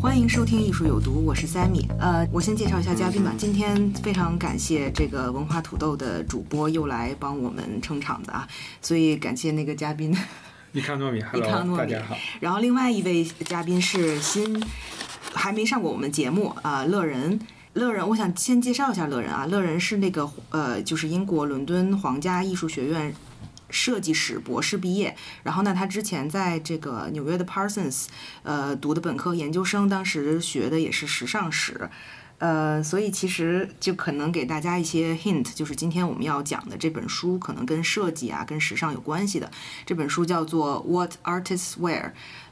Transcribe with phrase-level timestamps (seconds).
[0.00, 1.84] 欢迎收听《艺术有毒》，我是 Sammy。
[1.98, 3.34] 呃，我先介绍一下嘉宾吧。
[3.36, 8.46] 今天非常感谢这个文化土豆的主播又来帮我们撑场子啊，
[8.80, 10.16] 所以感谢那个嘉宾。
[10.72, 12.16] 伊康糯米伊康， Hello，糯米大家好。
[12.38, 14.62] 然后另外一位嘉宾是新，
[15.34, 17.40] 还没上过我们节目啊、乐人。
[17.72, 19.46] 乐人，我想先介绍一下乐人啊。
[19.46, 23.12] 乐人是那个呃，就是英国伦敦皇家艺术学院
[23.70, 25.16] 设计史博士毕业。
[25.42, 28.06] 然后呢，他之前在这个纽约的 Parsons
[28.42, 31.90] 呃读的本科研究生，当时学的也是时尚史。
[32.38, 39.50] 呃，所以其实就可能给大家一些 hint，就是今天我们要讲的这本书可能跟设计啊、跟时尚有关系的。
[39.84, 42.04] 这本书叫做《What Artists Wear》，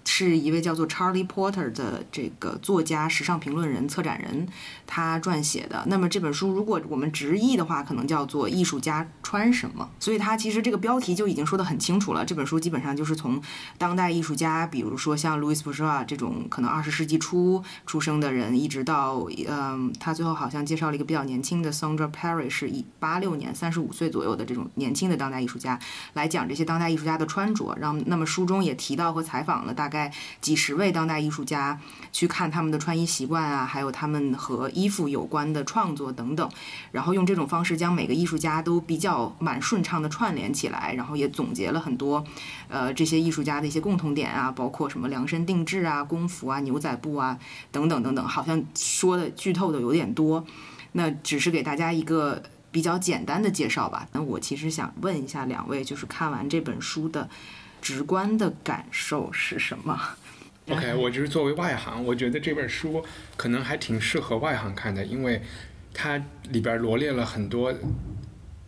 [0.06, 4.48] 是一位叫做 Charlie Porter 的这个作家、时尚评论人、策展人
[4.86, 5.84] 他撰写的。
[5.88, 9.90] 那么这本书如果我们直译的话，可能叫做《艺术家穿什么》。
[10.04, 12.24] 所以它其实这个标题就已经说得很清楚了。
[12.24, 13.42] 这本书基本上就是从
[13.76, 25.78] 当代艺术家，比如说像 Louis Bourgeois 这种可能二十世纪初出生的人，一直到嗯，他最后好像介绍了一个比较年轻的 Sandra Perry，是一八六年三十五岁左右的这种年轻的当代艺术家，
[26.14, 27.76] 来讲这些当代艺术家的穿着。
[27.80, 31.80] 然后，那么书中也提到和采访了大概在几十位当代艺术家，
[32.12, 36.46] 去看他们的穿衣习惯啊，还有他们和衣服有关的创作等等。
[36.92, 42.22] 然后用这种方式将每个艺术家都比较蛮顺畅的串联起来，然后也总结了很多，
[42.68, 47.38] 呃，这些艺术家的一些共同点啊，包括什么量身定制啊、工服啊、牛仔布啊
[47.72, 50.44] 等等等等，好像说的剧透的有点多，
[50.92, 54.06] 那只是给大家一个比较简单的介绍吧。
[54.12, 57.28] 那我其实想问一下两位，就是看完这本书的
[57.86, 59.96] 直观的感受是什么？
[60.68, 63.04] OK，我就是作为外行，我觉得这本书
[63.36, 65.40] 可能还挺适合外行看的，因为
[65.94, 66.20] 它
[66.50, 67.72] 里边罗列了很多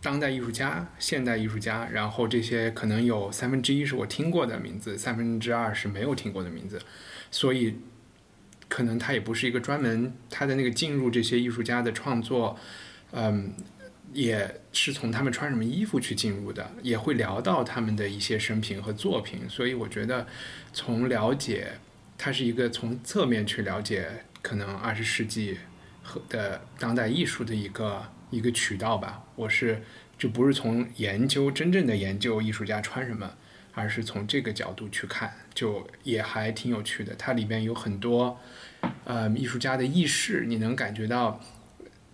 [0.01, 6.81] 当代艺术家、现代艺术家，然后这些可能有三分之一是我听过的名字，三分之二是没有听过的名字，
[7.29, 7.75] 所以
[8.69, 12.57] 可能它也不是一个专门他的那个进入这些艺术家的创作，
[13.11, 13.53] 嗯。
[14.11, 20.25] 也是从他们穿什么衣服去进入的，也会聊到他们的一些生平和作品，所以我觉得
[20.73, 21.73] 从了解，
[22.17, 24.09] 它是一个从侧面去了解
[24.41, 25.59] 可能二十世纪
[26.01, 29.23] 和的当代艺术的一个一个渠道吧。
[29.35, 29.83] 我是
[30.17, 33.31] 就不是从研究真正的研究艺术家穿什么，
[33.75, 37.13] 而是从这个角度去看，就也还挺有趣的。
[37.15, 38.39] 它里面有很多
[39.03, 41.39] 呃艺术家的意识，你能感觉到。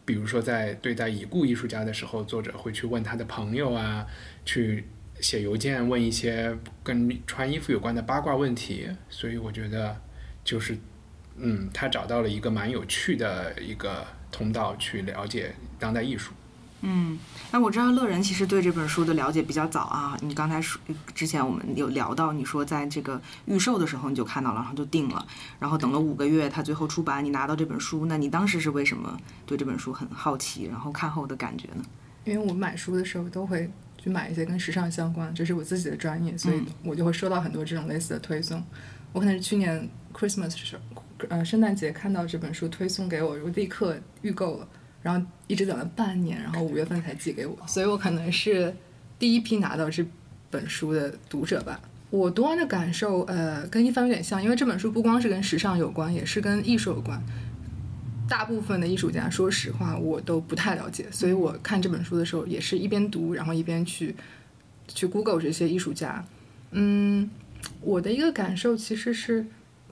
[0.06, 4.06] 比如说，在对待已故艺术家的时候，作者会去问他的朋友啊，
[4.46, 4.86] 去
[5.20, 8.88] 写邮件问一些跟穿衣服有关的八卦问题。
[9.10, 10.00] 所以我觉得，
[10.44, 10.78] 就是，
[11.38, 16.34] 嗯，他找到了一个蛮有趣的一个通道去了解当代艺术。
[16.88, 17.18] 嗯，
[17.52, 20.16] 那我知道乐人其实对这本书的了解比较早啊。
[20.22, 20.80] 你刚才说
[21.16, 25.26] 之前我们有聊到，你说在这个预售的时候你就看到了，然后就定了，
[25.58, 30.66] 然后等了五个月，他最后出版，你拿到这本书，那你当时是为什么对这本书很好奇？
[30.66, 31.84] 然后看后的感觉呢？
[32.24, 38.64] 因为我买书的时候都会去买一些跟时尚相关，这是我自己的专业，所以我就会收到很多这种类似的推送。
[39.12, 44.68] 我可能是去年 Christmas 时候，呃，圣诞节看到这本书推送给我，我立刻预购了。
[45.06, 48.74] 然后一直等了半年，然后五月份才寄给我，所以我可能是
[49.20, 50.04] 第一批拿到这
[50.50, 51.80] 本书的读者吧。
[52.10, 57.22] 我读完的感受，呃，跟一帆有点像，因为这本书不光是跟时尚有关，也是跟艺术有关。
[58.28, 64.16] 大部分的艺术家，说实话，我都不太了解，所以我看这本书的时候，也是一边读，然后一边去
[64.88, 66.26] 去 Google 这些艺术家。
[66.72, 67.30] 嗯，
[67.82, 69.46] 我的一个感受其实是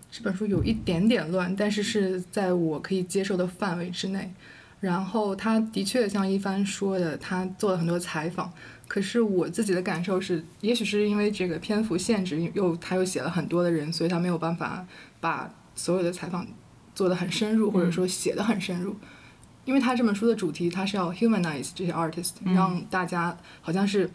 [0.09, 4.33] 这本书有一点点乱，但是是在我可以接受的范围之内。
[4.83, 8.51] 然后他的确像一帆说的，他做了很多采访。
[8.85, 14.85] 可是我自己的感受是，也许是因为这个篇幅限制，又他又写了很多的人，所以他没有办法
[15.21, 16.45] 把所有的采访
[16.93, 18.93] 做得很深入，或者说写得很深入。
[19.63, 24.09] 因为他这本书的主题，他是要 humanize 这些 artist，让大家好像是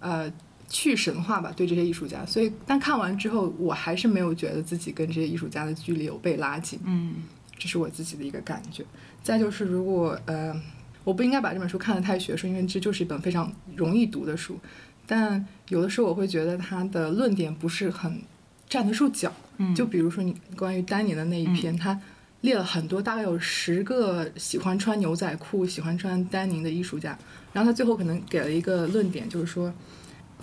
[0.00, 0.32] 呃
[0.66, 2.24] 去神话吧，对这些艺术家。
[2.24, 6.80] 所以，但看完之后，我还是没有觉得自己跟这些艺术家的距离有被拉近。
[6.86, 7.16] 嗯，
[7.58, 8.84] 这是我自己的一个感觉。
[9.22, 10.54] 再就是，如果呃，
[11.04, 14.58] 我不应该把这本书看得太学术，因为这就是一本非常容易读的书。
[15.06, 18.20] 但有的时候我会觉得他的论点不是很
[18.68, 19.32] 站得住脚。
[19.58, 21.98] 嗯就比如说你关于丹尼的那一篇，他
[22.42, 27.18] 列了很多，大概有十个喜欢穿牛仔裤、喜欢穿丹宁的艺术家，
[27.52, 29.72] 然后他最后可能给了一个论点，就是说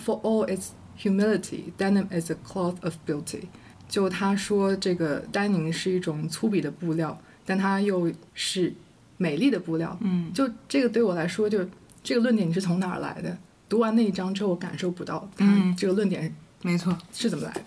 [0.04, 3.44] ，For all its humility, denim is a cloth of beauty。
[3.88, 8.72] 就他说这个丹宁是一种粗鄙的布料，但它又是
[9.16, 9.96] 美丽的布料。
[10.00, 11.66] 嗯就这个对我来说，就
[12.02, 13.36] 这个论点你是从哪儿来的？
[13.68, 16.96] 读完那一章之后，我感受不到他嗯这个论点没错。
[17.12, 17.60] 是怎么来的。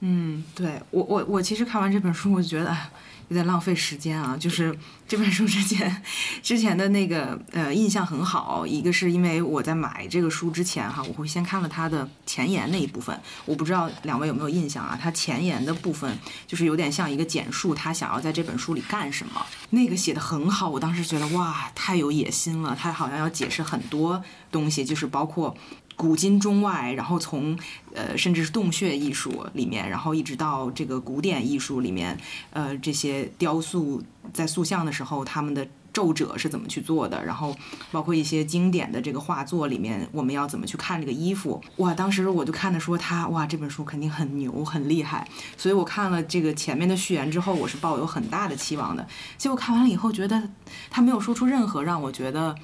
[0.00, 2.90] 嗯，对我我我其实看完这本书，我就觉得哎
[3.28, 4.36] 有点浪费时间啊。
[4.36, 4.76] 就是
[5.06, 6.02] 这本书之前
[6.42, 13.18] 之前的那个呃印象很好，一个是因为我在买这个书之前哈，我会先看了它的前言那一部分。
[13.44, 14.98] 我不知道两位有没有印象啊？
[15.00, 19.44] 它前言的部分就是有点像一个简述，他想要在这本书里干什么。
[19.70, 22.76] 那个写的很好，我当时觉得哇，太有野心了。
[22.78, 25.56] 他好像要解释很多东西，就是包括。
[25.96, 27.58] 古今中外，然后从
[27.94, 32.18] 呃甚至是洞穴艺术里面，然后一直到这个古典艺术里面，
[32.50, 34.02] 呃这些雕塑
[34.32, 37.56] 在塑像的时候，他们的皱褶是怎么去做的，然后
[37.92, 41.62] 包括一些经典的这个画作里面，我们要怎么去看这个衣服？
[41.76, 49.06] 哇，当时我就看的说他哇这本书肯定很牛很厉害，所以我看了这个前面的序言之后，我是抱有很大的期望的。
[49.38, 50.50] 结果看完了以后，觉得
[50.90, 52.56] 他没有说出任何让我觉得。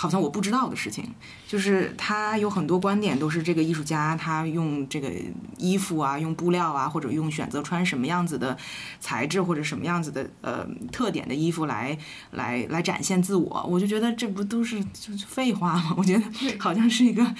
[0.00, 1.04] 好像我不知道的事情，
[1.48, 5.10] 就是他有很多观点都是这个艺术家他用这个
[5.56, 8.56] 衣服啊，用布料啊，或者用选择穿什么样子的
[9.00, 11.98] 材质或者什么样子的呃特点的衣服来
[12.30, 15.96] 来来展现自我，我就觉得这不都是就是废话吗？
[15.98, 16.24] 我觉得
[16.60, 17.34] 好像是一个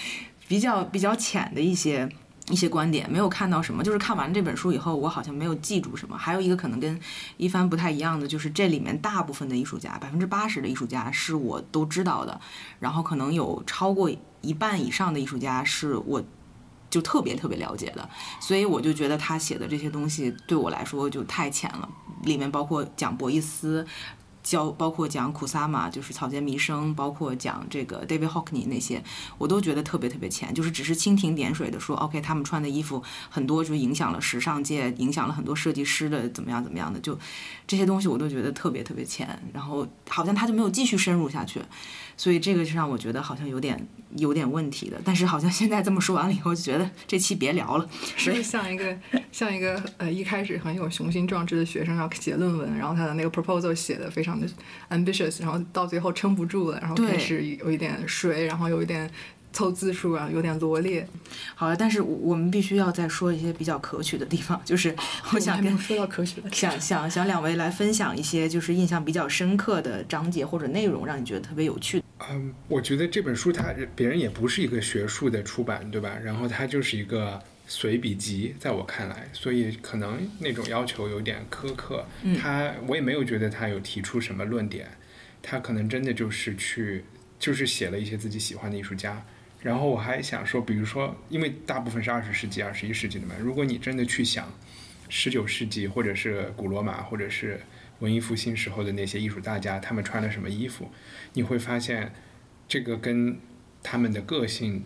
[0.48, 2.08] 比较比较浅的一些。
[2.50, 6.16] 一些观点没有看到什么，就是看完这本书以后，我好像没有记住什么。
[6.16, 6.98] 还有一个可能跟
[7.36, 12.40] 一帆不太一样的，就是这里面大部分的艺术家，百分之八十的艺术家是我都知道的，
[12.80, 14.10] 然后可能有超过
[14.40, 16.22] 一半以上的艺术家是我
[16.88, 18.08] 就特别特别了解的，
[18.40, 21.88] 所以我就觉得他写的这些东西对我来说就太浅了，
[22.22, 23.86] 里面包括讲博伊斯。
[24.48, 29.04] 教包括讲库萨玛，就是草间弥生，包括讲这个 David Hockney 那些，
[29.36, 37.18] 我都觉得特别特别浅，就是只是蜻蜓点水的说，OK，他们穿的衣服很多就影响了时尚界，影响了很多设计师的怎么样怎么样的，就
[37.66, 41.60] 这些东西我都觉得特别特别浅，然后好像他就没有继续深入下去，
[42.16, 43.86] 所以这个是让我觉得好像有点
[44.16, 44.98] 有点问题的。
[45.04, 47.86] 但是好像现在这么说完了以后，就觉得这期别聊了，
[48.16, 48.98] 是不是像一个
[49.30, 54.46] 像一个呃一开始很有雄心壮志的学生要写论文，然后他的那个 proposal 写的非常的
[54.90, 59.10] ambitious，然后到最后撑不住了，然后开始有一点水，然后有一点
[59.52, 61.06] 凑字数啊，有点罗列。
[61.54, 64.94] 好了，但是我我们必须要再说一些比较可取的地方，就是
[65.32, 72.02] 我想跟说到可取的，想想想两位来分享一些就是印象比较深刻的章节或者内容，让你觉得特别有趣。
[72.30, 76.16] 嗯，我觉得这本书它别人也不是一个学术的出版，对吧？
[76.22, 82.04] 然后它就是一个随笔集，在我看来，所以可能那种要求有点苛刻。
[82.40, 84.88] 他我也没有觉得他有提出什么论点，
[85.42, 87.04] 他可能真的就是去
[87.38, 89.22] 就是写了一些自己喜欢的艺术家。
[89.60, 94.50] 然后我还想说，比如说，因为大部分是二十世纪、二十一世纪的嘛，如果你真的去想
[95.10, 97.60] 十九世纪或者是古罗马或者是
[97.98, 100.90] 文艺复兴时候的那些艺术大家，他们穿了什么衣服，
[101.34, 102.12] 你会发现
[102.66, 103.38] 这个跟
[103.82, 104.84] 他们的个性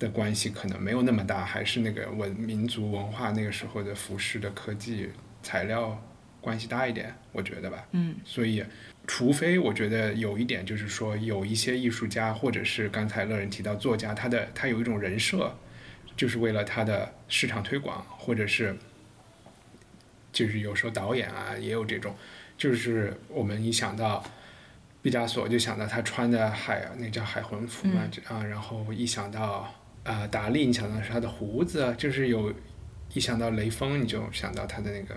[0.00, 5.10] 的关系可能没有那么大，还是那个文民族文化那个时候的服饰的科技
[5.42, 6.02] 材料
[6.40, 7.86] 关系大一点，我觉得吧。
[7.92, 8.64] 嗯，所以，
[9.06, 15.54] 除非我觉得有一点就是说，有一些艺术家或者是刚才乐人提到作家，他的他有一种人设，
[16.16, 18.74] 就是为了他的市场推广，或者是
[20.32, 22.16] 就是有时候导演啊也有这种，
[22.56, 24.24] 就是我们一想到
[25.02, 29.70] 毕加索就想到他穿的海那叫海魂服嘛，这啊，然后一想到
[30.04, 32.52] 啊、达利，你想到是他的胡子，就是有
[33.12, 35.14] 一想到雷锋，你就想到他的那个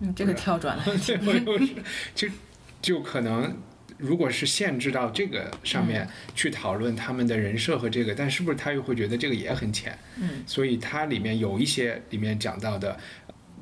[0.00, 0.84] 嗯，这个跳转了。
[1.06, 1.74] 对，我又是
[2.14, 2.28] 就
[2.80, 3.56] 就可能，
[3.96, 9.98] 如果是限制到这个上面去讨论他们的人设和这个，但是不是他又会觉得这个也很浅？
[10.16, 12.98] 嗯，所以它里面有一些里面讲到的。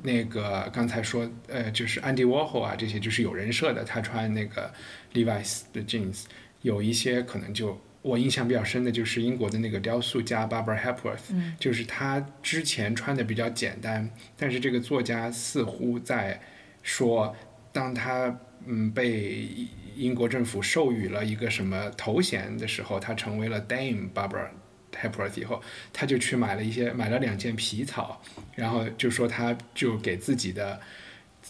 [0.03, 4.71] 那个刚才说，呃，就是 Andy Warhol 啊，这些就是有人设的，他穿那个
[5.11, 6.25] Levi's 的 jeans，
[6.61, 16.39] 有一些可能就我印象比较深的就是英国的那个雕塑家 Barbara Hepworth，、嗯就是他之前穿的比较简单，但是这个作家似乎在
[16.81, 17.35] 说，
[17.73, 19.47] 当他嗯被
[19.95, 24.47] 英国政府授予了一个什么头衔的时候，他成为了 Dame Barbara
[24.93, 25.61] Hepworth 以后，
[25.91, 28.21] 他就去买了一些买了两件皮草，
[28.55, 30.79] 然后就说他就给自己的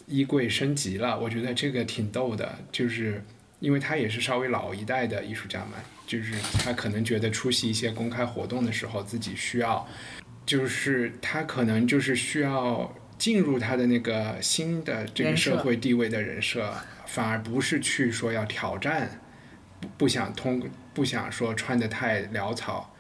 [0.06, 1.20] 衣柜升级了。
[1.20, 3.24] 我觉得这个挺逗的，就是
[3.60, 5.74] 因为他也是稍微老一代的艺术家嘛，
[6.08, 9.86] 就是他可能觉得出席一些公开活动的时候，自己需要，
[10.46, 16.74] 就是他可能就是需要进入他的那个新的这个社会地位的人设，
[17.06, 19.22] 反而不是去说要挑战，
[19.82, 22.96] 不不想通不想说穿的太潦草，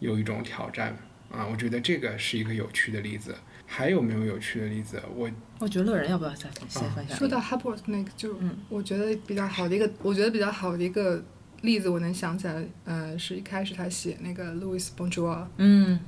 [0.00, 0.96] 有一种挑战
[1.30, 3.34] 啊，我觉得这个是一个有趣的例子。
[3.64, 5.00] 还有没有有趣的例子？
[5.14, 7.14] 我我觉得乐人要不要再先分享一下？
[7.14, 11.24] 说到 Hubble 那个，就嗯我觉得比较好的一个，我觉得比较好的一个
[11.62, 15.98] 例子，我能想起来，呃，是一开始他写那个 Louis Bonjour，嗯。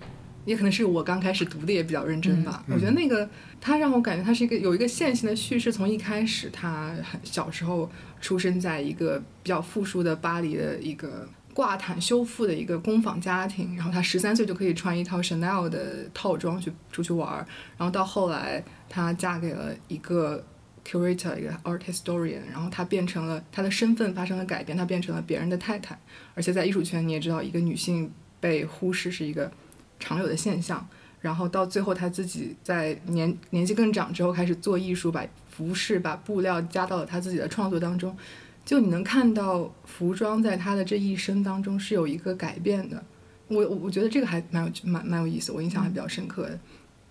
[0.45, 2.63] 也可能是我刚开始读的也比较认真吧。
[2.67, 2.75] 嗯。
[2.75, 3.27] 我觉得那个
[3.63, 17.47] 他让我感觉他是一个有一个线性的叙事，从一开始他很小时候出生在一个比较富庶的巴黎的一个挂毯修复的一个工坊家庭，然后他十三岁就可以穿一套 Chanel 的套装去出去玩儿，
[17.79, 20.45] 然后到后来她嫁给了一个
[20.85, 25.99] curator 一个 art historian，然后她变成了她的身份发生了改变，她变成了别人的太太，
[26.35, 28.11] 而且在艺术圈你也知道，一个女性
[28.41, 29.51] 被忽视是一个
[29.99, 30.87] 常有的现象。
[31.21, 38.15] 然后到最后，她自己在年年纪更长之后开始做艺术，把服饰、把布料加到了她自己的创作当中。
[38.63, 43.03] 就你能看到服装在她的这一生当中是有一个改变的。
[43.49, 46.59] 我我我觉得这个还蛮有蛮蛮有意思，我印象还比较深刻的。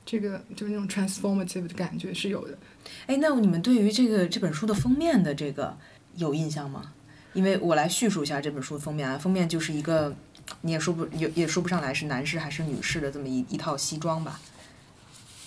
[0.06, 2.58] 这个就是那种 transformative 的感觉是有的。
[3.08, 5.78] 哎，那你们对于这个这本书的封面的这个
[6.16, 6.94] 有印象吗？
[7.34, 10.16] 因为我来叙述一下这本书的封面啊，封面就是一个
[10.62, 14.40] 你也说不也也说不上来是男士还是女士的这么一一套西装吧，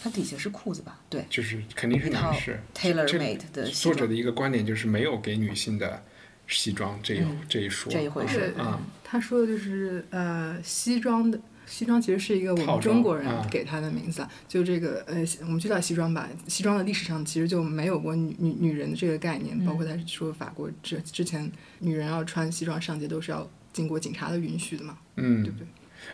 [0.02, 0.98] 它底下是裤子吧？
[1.08, 2.60] 对就是肯定是男士。
[2.74, 6.02] Tailor Made 的作者的一个观点就是没有给女性的
[6.48, 16.28] 西装这一、嗯这一说，这一回啊是对，啊，他说的就是呃，西装的西装其实是一个我们中国人啊给他的名字啊，就这个呃，我们就叫西装吧。
[16.46, 25.66] 西装的历史上其实就没有过女女女人的这个概念，包括他说法国之之前女人要穿西装上街都是要经过警察的允许的嘛，嗯对不对？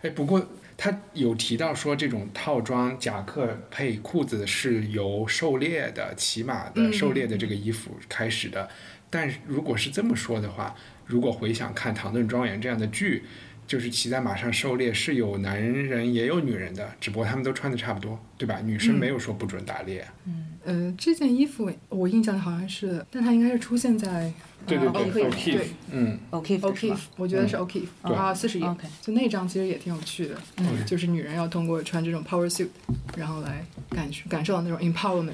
[0.03, 0.43] 哎，不过
[0.77, 8.69] 他有提到说，这种套装夹克配裤子是由狩猎的、骑马的、嗯狩猎的这个衣服开始的。
[9.11, 13.25] 但是如果是这么说的话，如果回想看《唐顿庄园》这样的剧，
[13.73, 18.61] 就是骑在马上狩猎是有男人也有女人的，只不过他们都穿的差不多，对吧？
[18.63, 18.99] 女生嗯。
[18.99, 20.07] 没有说不准打猎。
[20.63, 24.31] 呃，这件衣服我印象里好像是，但它应该是出现在
[24.67, 30.67] 对对对对嗯，，OK 是 O'Keeffe，我觉得是 O'Keeffe 啊，四十一 OK，就那张其实也挺有趣的，嗯。
[30.85, 32.69] 就是女人要通过穿这种 power suit，
[33.17, 35.33] 然后来感感受到那种 empowerment。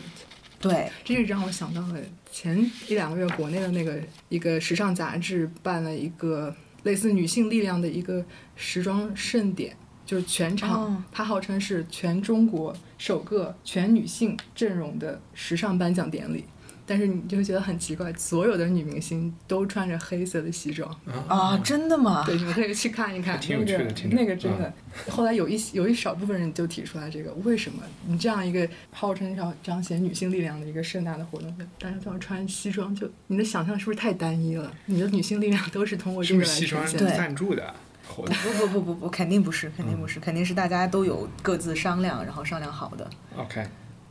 [0.60, 1.98] 对，这就让我想到了
[2.30, 6.54] 前一两个月国内的那个一个时尚杂志办了一个
[6.84, 8.24] 类似女性力量的一个
[8.56, 16.44] 时装盛典，就是全场，哦它号称是全中国首个全女性阵容的时尚颁奖典礼。
[16.88, 20.90] 但是你就会觉得很奇怪，所有的女明星都穿着黑色的西装，
[21.28, 22.24] 啊，真的吗？
[22.24, 24.72] 对，你们可以去看一看，挺有趣那个那个真的。
[25.10, 34.72] 后来有一有一少部分人就提出来这个，为什么你这样一个号称要彰显女性力量的一个盛大的活动，大家都要穿西装，就你的想象是不是太单一了？
[34.86, 37.16] 你的女性力量都是通过是这个来不是西装呈现。
[37.16, 37.74] 赞助的
[38.08, 43.08] 活动不不不不不，肯定不是，肯定不是，肯定是大家都有各自商量，然后商量好的。
[43.36, 43.64] ？OK，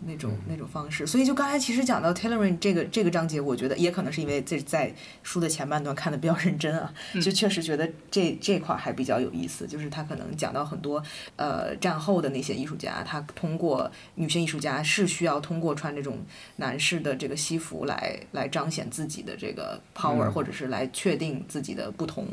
[0.06, 11.04] 那种那种方式，所以就刚才其实讲到 tailoring 这个这个章节，我觉得也可能是因为这在书的前半段看的比较认真啊，就确实觉得这这块儿还比较有意思，就是他可能讲到很多
[11.36, 16.20] 呃战后的那些艺术家，他通过女性艺术家是需要通过穿这种
[16.58, 22.28] 男士的这个西服来来彰显自己的这个 power，、嗯或者是来确定自己的不同，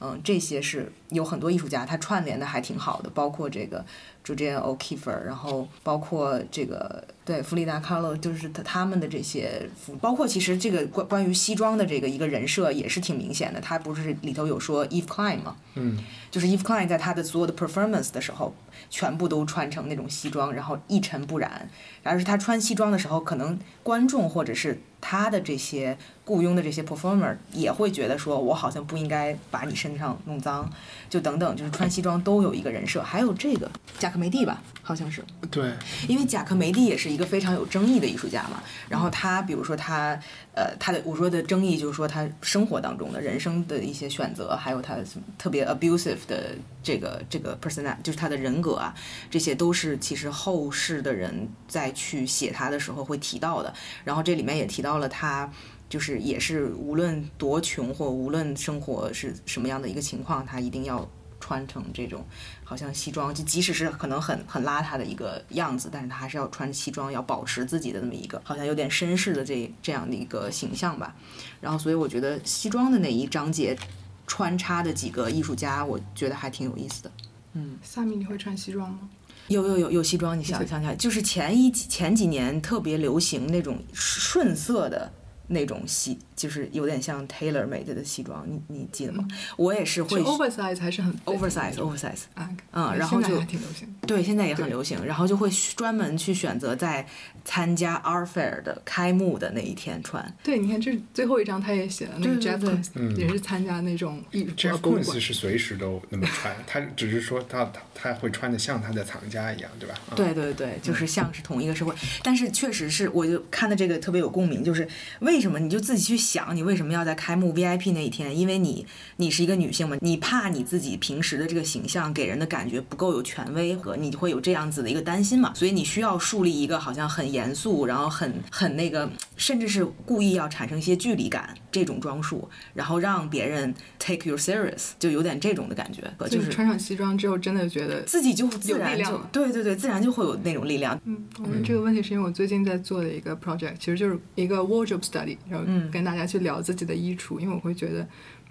[0.00, 3.84] 嗯，这些是有很多艺术家他串联的还挺好的，包括这个
[4.26, 15.56] Julian O'Keeffe，然后包括这个对弗里达·卡洛，就是他他们的这些服，包括其实这个关关于西装的这个一个人设也是挺明显的，他不是里头有说 Eve Klein 吗？
[15.74, 15.98] 嗯，
[16.30, 18.54] 就是 Eve Klein 在他的所有的 performance 的时候，
[18.88, 21.68] 全部都穿成那种西装，然后一尘不染。
[22.04, 30.70] 而是他穿西装的时候，可能观众或者是他的这些雇佣的这些 performer 也会觉得说，我好像不应该把你身上弄脏，
[31.10, 33.02] 就等等，就是穿西装都有一个人设。
[33.02, 33.68] 还有这个
[33.98, 35.72] 贾克梅蒂吧，好像是，对，
[36.06, 38.62] 因为贾克梅蒂也是一个非常有争议的艺术家嘛。
[38.88, 40.18] 然后他，比如说他，
[40.54, 44.96] 呃，他的我说的争议就是说他生活当中的人生的一些选择，还有他
[45.38, 48.94] 特别 abusive 的这个这个 personal，就是他的人格啊，
[49.30, 53.72] 这些都是其实后世的人在去写他的时候会提到的。
[54.04, 55.50] 然后这里面也提到了他。
[55.88, 61.08] 就是也是无论多穷或无论生活是什么样的一个情况，他一定要
[61.38, 62.26] 穿成这种
[62.68, 71.14] 好像西装，就即使是可能很很邋遢的一个样子，但是他还是要穿西装，要保持自己的那么一个好像有点绅士的这这样的一个形象吧。
[71.60, 73.78] 然后，所以我觉得西装的那一章节
[74.26, 77.10] 穿插的几个艺术家，我觉得还挺有意思的。
[77.52, 79.08] 嗯萨米，你会穿西装吗？
[79.46, 85.08] 有有有有西装，你想想起来，就是前一前几年特别流行那种顺色的
[85.48, 89.26] 那种西，就是有点像 tailor made 的西装，你你记得吗？
[89.56, 93.94] 我也是会 oversize 还是很 oversize oversize 啊，嗯，然后就现在还挺流行。
[94.06, 97.06] 对，现在也很流行，然后就会专门去选择在
[97.44, 100.34] 参加 Art Fair 的开幕的那一天穿。
[100.42, 105.20] 对，你看这最后一张他也写了，那个 Jeff 对 Koons 也是参加那种艺术 Jeff 博物 Koons。
[105.20, 109.94] 是随时都那么穿，他只是说他他他会穿的像他的藏家一样，对吧？
[110.10, 114.86] 啊对对对，就是像是同一个社会，但是确实是，我就看的这个特别有共鸣，就是
[115.20, 118.36] 为什么你就自己去想，你为什么要在开幕 VIP 那一天？
[118.36, 141.00] 因为你你是一个女性嘛，你怕你自己平时的这个形象给人的感觉不够有权威和你会有这样子的一个担心嘛，所以你需要树立一个好像很严肃，然后很很那个，甚至是故意要产生一些距离感这种装束，然后让别人 take you serious，就有点这种的感觉，就就是是穿上西装之后，真的觉得自己就自然就有力量对对对，自然就会有那种力量。
[141.04, 148.06] 嗯，我们这个问题是因为我最近在做的一个 project，其实就是一个 wardrobe study，然后嗯跟大家去聊自己的衣橱，因为我会觉得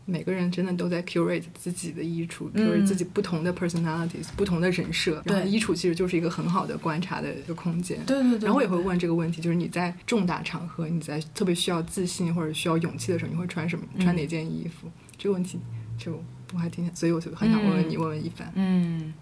[0.06, 7.98] 每个人真的都在 curate 自己的衣橱、嗯 c u r a t e 自己不同的 personalities、不同的人设，然后对衣橱其实就是一个很好的观察的一个空间。
[8.06, 13.86] 对对对然后我也会问这个问题，就是你在重大场合，你在特别需要自信或者需要勇气的时候，你会穿什么？
[14.00, 14.88] 穿哪件衣服？
[15.18, 15.60] 这个问题
[15.98, 16.22] 就
[16.54, 18.52] 我还挺，所以我就很想问问你，问问一凡。
[18.56, 19.14] 嗯。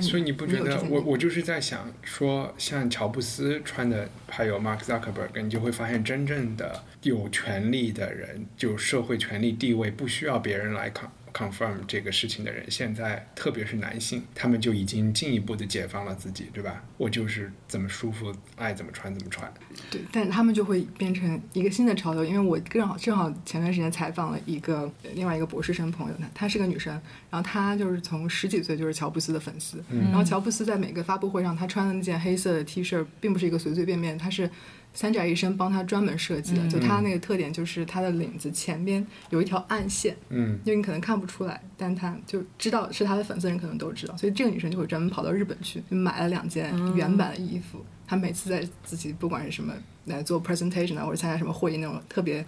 [0.00, 16.82] 所以你不觉得我我就是在想说，像乔布斯穿的，还有 Mark Zuckerberg，你就会发现真正的有权利的人，就社会权利地位不需要别人来 con confirm 这个事情的人，现在特别是男性，他们就已经进一步的解放了自己，对吧？
[16.96, 19.52] 我就是怎么舒服，爱怎么穿怎么穿。
[19.90, 26.92] 对，但他们就会变成一个新的潮流，因为我正好正好前段时间采访了一个另外一个博士生朋友，她她是个女生，
[27.28, 34.48] 然后她就是从十几岁就是乔布斯的粉丝，然后乔布斯在每个发布会上，他穿的那件黑色的 T 恤并不是一个随随便便，他是
[34.96, 47.84] 三宅一生帮他专门设计的，就他那个特点就是他的领子前边有一条暗线，嗯，就你可能看不出来，但他就知道是他的粉丝人可能都知道，所以这个女生就会专门跑到日本去，就买了两件原版的衣服。
[48.06, 49.74] 她每次在自己不管是什么
[50.06, 52.42] 来做 presentation 啊，或者参加什么会议那种特别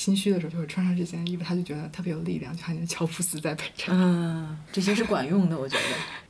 [0.00, 3.92] 心虚的时候，就会穿上这件衣服，他就觉得特别有力量，就感觉乔布斯在陪着。
[3.92, 5.82] 嗯，这些是管用的，我觉得。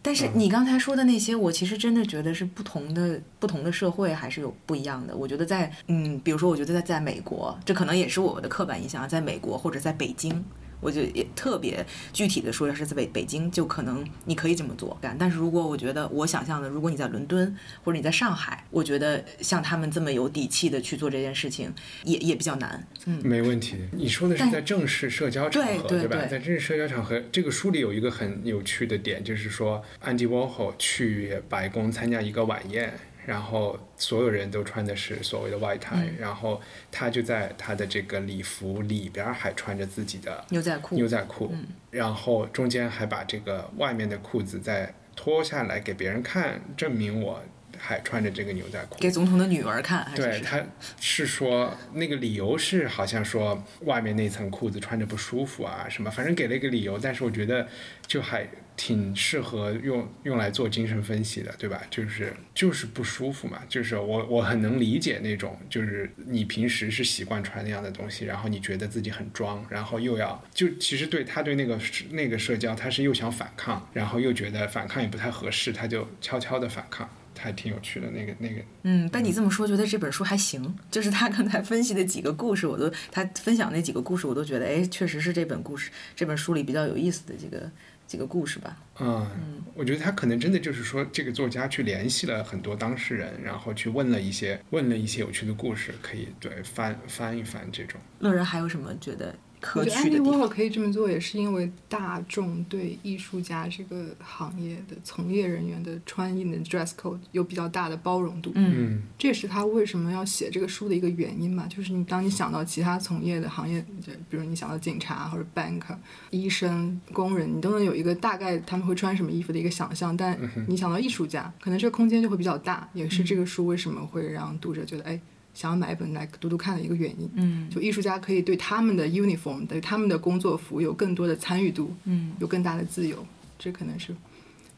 [0.02, 5.14] 但是你刚才说的那些，我其实真的觉得是不同的不同的社会还是有不一样的。
[5.16, 10.44] 我觉得在嗯，比如说，我觉得在在美国，这可能也是我的刻板印象，在美国或者在北京。
[10.80, 15.16] 我就也特别具体的说，要是在北北京，就可能你可以这么做干。
[15.18, 21.72] 但是如果我觉得我想象的，如果你在伦敦或者你在上海，我觉得像他们这么有底气的去做这件事情，
[22.04, 22.86] 也也比较难。
[23.06, 23.76] 嗯，没问题。
[23.92, 25.88] 你说的是在正式社交场合，吧？
[25.88, 32.92] 对对对在正式社交场合，这个书里有一个很有趣的点，就是说安迪沃霍去白宫参加一个晚宴，
[33.26, 36.16] 然后所有人都穿的是所谓的外台，嗯。
[36.18, 40.94] 然后他就在他的这个礼服里边儿还穿着自己的牛仔裤。
[40.94, 41.52] 牛仔裤，
[41.90, 47.42] 然后中间还把这个外面的裤子再脱下来给别人看，证明我
[47.76, 48.98] 还穿着这个牛仔裤。
[48.98, 50.62] 给总统的女儿看，对，他
[51.00, 57.66] 是说那个理由是好像说外面那层裤子穿着不舒服啊什么，反正给了一个理由，但是我觉得
[58.06, 58.46] 就还
[58.82, 61.82] 挺适合用用来做精神分析的，对吧？
[61.90, 71.78] 就是就是不舒服嘛，就是我我很能理解那种，就是你平时是习惯穿那样的东西，然后你觉得自己很装，然后又要就其实对他对那个
[72.12, 77.06] 那个社交，他是又想反抗，然后又觉得反抗也不太合适，他就悄悄的反抗。
[77.38, 80.76] 还挺有趣的那个那个嗯，被你这么说，觉得这本书还行。
[80.90, 87.70] 就是他刚才分析的几个故事，我都他分享那几个故事，我都觉得，哎，确实是这本故事这本书里比较有意思的几个
[88.10, 88.76] 几个故事吧。
[88.98, 89.24] 嗯，
[89.72, 98.00] 我觉得他可能真的就是说，这个作家去联系了很多当事人，然后去问了一些问了一些有趣的故事，可以对翻翻一翻这种。
[98.18, 100.26] 乐人还有什么觉得可我觉得取的地方？
[100.26, 108.50] 安迪沃霍可以这么做，也是因为大众对艺术家这个行业的从业人员的穿衣的 dress code 有比较大的包容度。
[108.54, 115.82] 嗯嗯这也是他为什么要写这个书的一个原因嘛，就是你当你想到其他从业的行业，就比如你想到警察或者 bank、
[116.30, 120.16] 医生、工人，你都能有一个大概他们会穿什么衣服的一个想象。
[120.16, 125.20] 但你想到艺术家，可能这个空间就会比较大，也是这个书为什么会让读者觉得哎
[125.54, 127.30] 想要买一本来读读看的一个原因。
[127.34, 133.26] 嗯就艺术家可以对他们的 uniform、对他们的工作服有更多的参与度，嗯有更大的自由。
[133.58, 134.14] 这可能是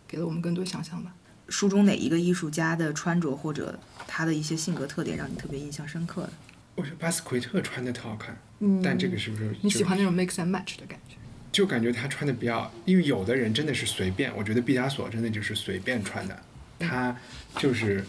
[0.08, 1.14] 给了我们更多想象吧。
[1.48, 6.32] 书中哪一个艺术家的穿着或者他的一些性格特点让你特别印象深刻的？
[6.74, 11.16] 我觉得巴斯奎特穿的特好看，嗯但这个是不是就你喜欢那种 mix and match 的感觉？
[11.52, 16.42] 就感觉他穿的比较，因为有的人真的是随便，我觉得毕加索真的就是随便穿的，
[16.78, 17.14] 他
[17.58, 18.02] 就是，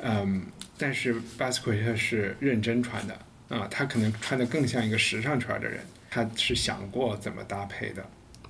[0.00, 0.42] 嗯，
[0.78, 8.02] 但是巴斯奎特是认真穿的啊，他可能穿的更像一个时尚圈的人，他是想过怎么搭配的，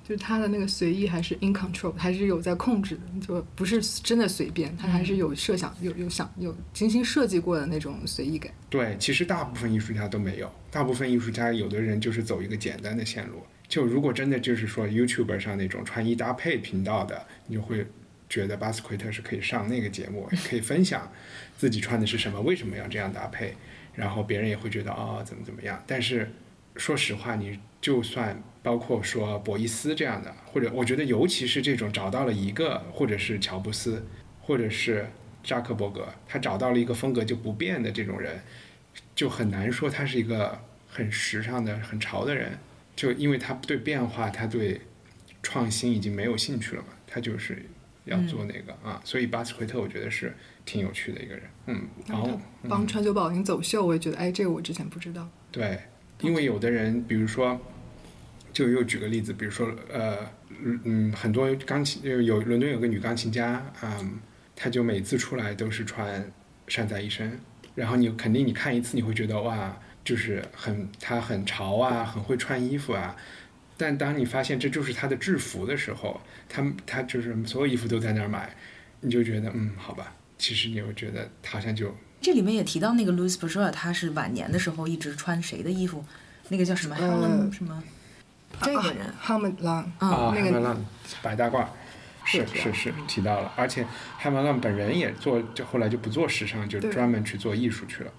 [0.07, 8.51] 就是他的那个随意还是 in control，还是有在控制的，就不是真的随便，他还是有设想、有有想、有精心设计过的那种随意感。
[8.69, 13.41] 对，其实大部分艺术家都没有，大部分艺术家有的人就是走一个简单的线路。
[13.67, 17.85] 就如果真的就是说 YouTube 上那种穿衣搭配频道的，你就会
[18.29, 21.11] 觉得巴斯奎特是可以上那个节目， 可以分享
[21.57, 23.55] 自己穿的是什么，为什么要这样搭配，
[23.95, 25.83] 然后别人也会觉得哦、怎么怎么样。
[25.87, 26.31] 但是
[26.75, 34.05] 说实话，你就算包括说博伊斯这样的，或者我觉得尤其是这种找到了一个，或者是乔布斯，
[34.39, 35.07] 或者是
[35.43, 38.39] 扎克伯格，他找到了一个风格就不变的这种人，
[39.15, 42.57] 就很难说他是一个很时尚的、很潮的人。
[42.95, 44.81] 就因为他对变化，他对
[45.41, 47.65] 创新已经没有兴趣了嘛，他就是
[48.05, 50.35] 要做那个、啊，所以巴斯奎特我觉得是
[50.65, 55.27] 挺有趣的一个人，嗯，然后帮川久保玲走秀，我也觉得，哎，这个我之前不知道。
[55.51, 55.79] 对，
[56.21, 57.59] 因为有的人，比如说，
[58.51, 60.17] 就又举个例子，比如说，呃，
[60.83, 64.19] 嗯，很多钢琴有有伦敦有个女钢琴家，嗯，
[64.55, 66.31] 她就每次出来都是穿
[66.67, 67.39] 山寨一身，
[67.75, 73.15] 然后你肯定你看一次你会觉得哇，就是很她很潮啊，很会穿衣服啊。
[73.79, 78.53] 但当你发现这就是他的制服的时候，他他就是所有衣服都在那儿买，
[78.99, 86.03] 你就觉得嗯，好吧，其实你会觉得他好像就这里面也提到那个 Louis Bourgeois，他是晚年的时候一直穿谁的衣服？
[86.49, 87.81] 那个叫什么呃 Helen 什么？
[88.61, 90.85] 这个人哈曼朗，啊，那个汉曼浪
[91.21, 91.65] 白大褂，
[92.25, 93.85] 是是是是提到了，而且
[94.17, 98.11] 汉曼浪本人也做，就后来就不做时尚，就专门去做艺术去了。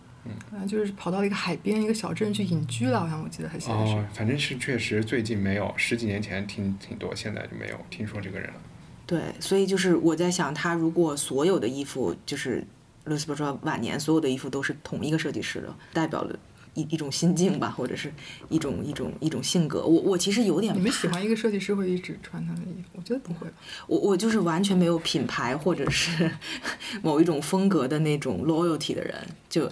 [0.53, 3.95] 啊，就是跑到一个海边一个小镇去隐居了，好像我记得他写的是。
[3.95, 8.61] 哦，反正是确实最近没有，十几年前听挺多，现在就没有听说这个人了。
[9.07, 12.65] 对，所以就是我在想，他如果所有的衣服就是
[13.07, 16.39] Louis Bourgeois 晚年所有的衣服都是同一个设计师的，代表了
[16.75, 18.13] 一一种心境吧，或者是
[18.49, 19.85] 一种一种一种性格。
[19.85, 22.91] 我我其实有点你们喜欢一个设计师会一直穿他的衣服？
[22.95, 23.55] 我觉得不会吧。
[23.89, 26.31] 我我就是完全没有品牌或者是
[27.03, 29.17] 某一种风格的那种 loyalty 的人，
[29.49, 29.69] 就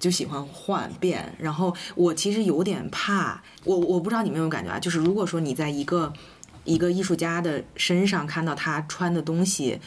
[0.00, 1.32] 就喜欢换变。
[1.38, 6.12] 然后我其实有点怕，我我不知道你们有没有感觉啊，就是如果说你在一个
[6.64, 9.78] 一个艺术家的身上看到他穿的东西。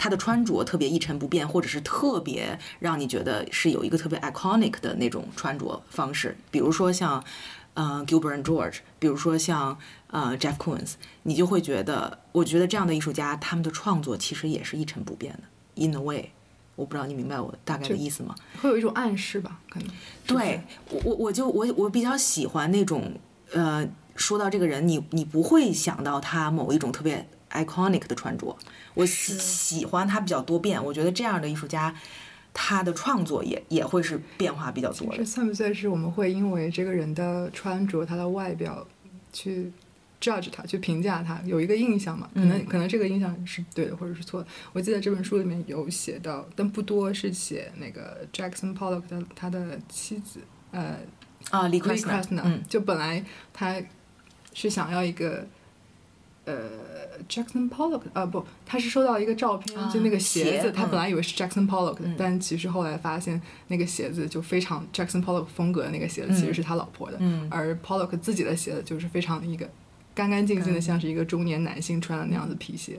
[0.00, 7.20] 他的穿着特别一成不变，或者是特别让你觉得是有一个特别 iconic 的那种穿着方式，比如说像，
[7.74, 10.92] 呃，Gilbert and George，比如说像呃 Jeff Koons，
[11.24, 16.30] 你就会觉得，我觉得这样的艺术家他们的创作其实也是一成不变的，in a way，
[16.78, 18.32] 我不知道你明白我大概的意思吗？
[18.62, 19.88] 会有一种暗示吧，可能。
[20.24, 23.12] 对我我我就我我比较喜欢那种
[23.52, 28.56] 呃，说到这个人，你你不会想到他某一种特别 iconic 的穿着，
[28.94, 31.92] 我喜喜欢他比较多变，我觉得这样的艺术家。
[32.60, 38.84] 他的创作也也会是变化比较多这的，算不算是我们会因为这个人的穿着、他的外表
[39.32, 39.70] 去
[40.20, 42.28] judge 他、去评价他，有一个印象嘛？
[42.34, 44.46] 可能、嗯可能这个印象是对的，或者是错的。
[44.72, 50.40] 我记得这本书里面有写到，但不多，是写那个 Jackson Pollock 的他的妻子，
[50.72, 50.98] 呃
[51.50, 53.76] 啊，李 Lee Krasner，Krasner，、嗯就本来他
[54.52, 55.46] 是想要一个。
[56.44, 56.54] 呃
[57.28, 69.68] ，Jackson Pollock 啊不，他是收到一个照片，啊就那个鞋子，他本来以为是 Jackson Pollock 的，嗯但其实后来发现那个鞋子就非常 Jackson Pollock 风格的那个鞋子其实是他老婆的，嗯而 Pollock 自己的鞋子就是非常一个
[70.18, 72.98] 干干净净的，嗯像是一个中年男性穿的那样子皮鞋。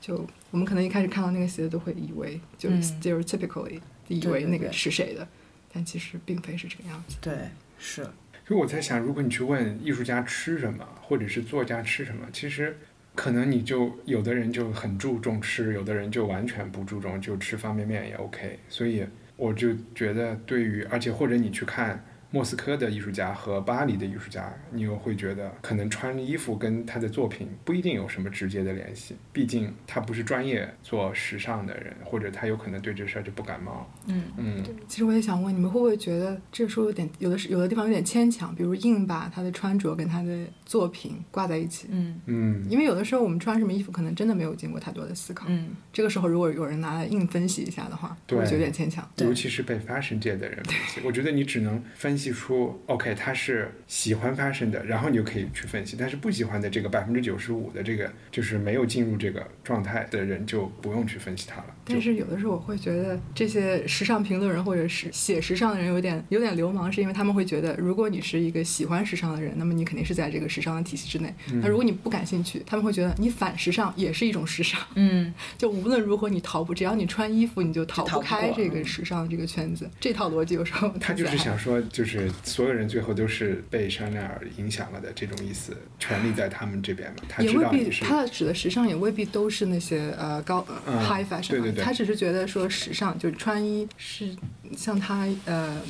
[0.00, 5.28] 就我们可能一开始看到那个鞋子都会以为就是嗯 stereotypically 以为那个是谁的，
[5.70, 7.16] 但其实并非是这个样子。
[7.20, 7.34] 对，
[7.78, 8.02] 是，
[8.46, 12.78] 所以我在想，如果你去问艺术家吃什么，或者是作家吃什么，其实
[13.14, 18.58] 可能你就有的人就很注重吃，有的人就完全不注重，就吃方便面也 OK。
[18.70, 19.04] 所以
[19.36, 33.90] 我就觉得，对于而且或者你去看莫斯科的艺术家和巴黎的艺术家，你又会觉得可能穿衣服跟他的作品不一定有什么直接的联系，毕竟他不是专业做时尚的人，或者他有可能对这事儿就不感冒。
[34.06, 41.88] 嗯嗯，其实我也想问，你们会不会觉得这个书有点有的是有的地方有点牵强，比如硬把他的穿着跟他的作品挂在一起？
[41.90, 45.46] 嗯嗯，因为有的时候我们穿什么衣服，可能真的没有经过太多的思考。
[45.48, 49.08] 嗯，这个时候如果有人拿来硬分析一下的话，对我觉得有点牵强。
[49.16, 55.96] 对尤其是被 fashion 界的人分析，我觉得你只能分析出，OK，他是喜欢 fashion 的，然后你就可以去分析。
[55.98, 61.74] 但是不喜欢的这个百分之九十五的这个，就是没有进入这个状态的人，就不用去分析他了。
[61.88, 71.34] 但是有的时候我会觉得这些时尚评论人或者是写时尚的人有点有点流氓，是因为他们会觉得，如果你是一个喜欢时尚的人，那么你肯定是在这个时尚的体系之内。
[71.62, 74.80] 那如果你不感兴趣，他们会觉得你反时尚也是一种时尚。
[74.94, 79.88] 嗯， 就无论如何你逃不，只要你穿衣服，你就逃不开这个时尚这个圈子。
[80.00, 87.16] 这套逻辑有时候他就是想说，就是所有人最后都是被香奈儿影响了的这种意思，权力在他们这边嘛。
[87.28, 94.34] 他也未必他指的时尚也未必都是那些呃高、呃嗯 high fashion，对对对他只是觉得说时尚就是穿衣是
[94.76, 95.80] 像他呃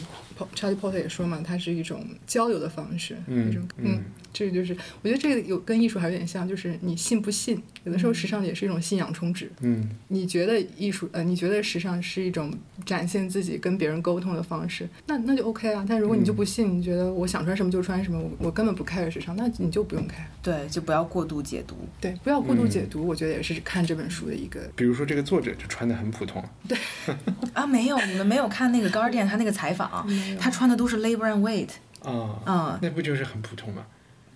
[0.54, 9.50] Charlie Porter 也说嘛，它是一种交流的方式，嗯一种嗯这个就是我觉得这个有跟艺术还有点像，就是你信不信，有的时候时尚也是一种信仰充值。
[9.60, 12.52] 嗯你觉得艺术呃，你觉得时尚是一种
[12.84, 15.84] 展现自己、跟别人沟通的方式，那那就 OK 啊。
[15.88, 20.24] 但如果你就不信，你觉得我想穿什么就穿什么，我我根本不 care 时尚，那你就不用 care。
[20.42, 21.76] 对，就不要过度解读。
[22.00, 24.60] 对，不要过度嗯解读，我觉得也是看这本书的一个。
[24.76, 26.78] 比如说这个作者就穿的很普通，对
[27.54, 31.70] 啊，没有，你们没有看那个 Guardian 他那个采访，他穿的都是 Labor and Weight，
[32.02, 33.84] 啊，嗯那不就是很普通吗？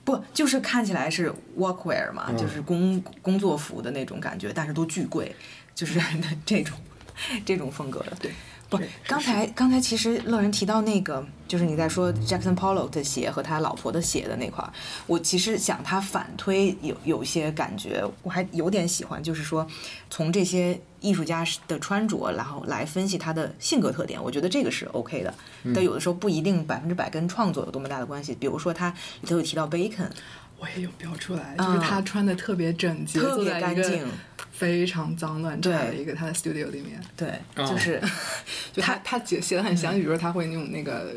[0.04, 5.34] 不就是看起来是 workwear 嘛，嗯就是工工作服的那种感觉，但是都巨贵，
[5.74, 6.00] 就是
[6.44, 6.76] 这种
[7.44, 8.12] 这种风格的。
[8.20, 8.32] 对，
[8.78, 14.72] 不刚才刚才其实乐人提到那个，就是你在说 Jackson Pollock 的鞋和他老婆的鞋的那块儿，
[15.06, 19.66] 我其实想他反推有有些感觉，我还有点喜欢，就是说
[20.10, 25.34] 从这些艺术家的穿着，然后来分析他的性格特点，我觉得这个是 OK 的。
[25.74, 28.88] 但有的时候不一定百分之百跟创作有多么大的关系，比如说他
[29.20, 30.08] 里头有提到 Bacon，
[30.58, 34.06] 我也有标出来，就是嗯他穿的特别整洁，特别干净
[34.62, 36.00] 非常脏乱差的对。
[36.00, 37.66] 一个他的 studio 里面，对，哦。
[37.66, 38.00] 就是
[38.72, 41.12] 就他他写写的很详细，比如说他会用那个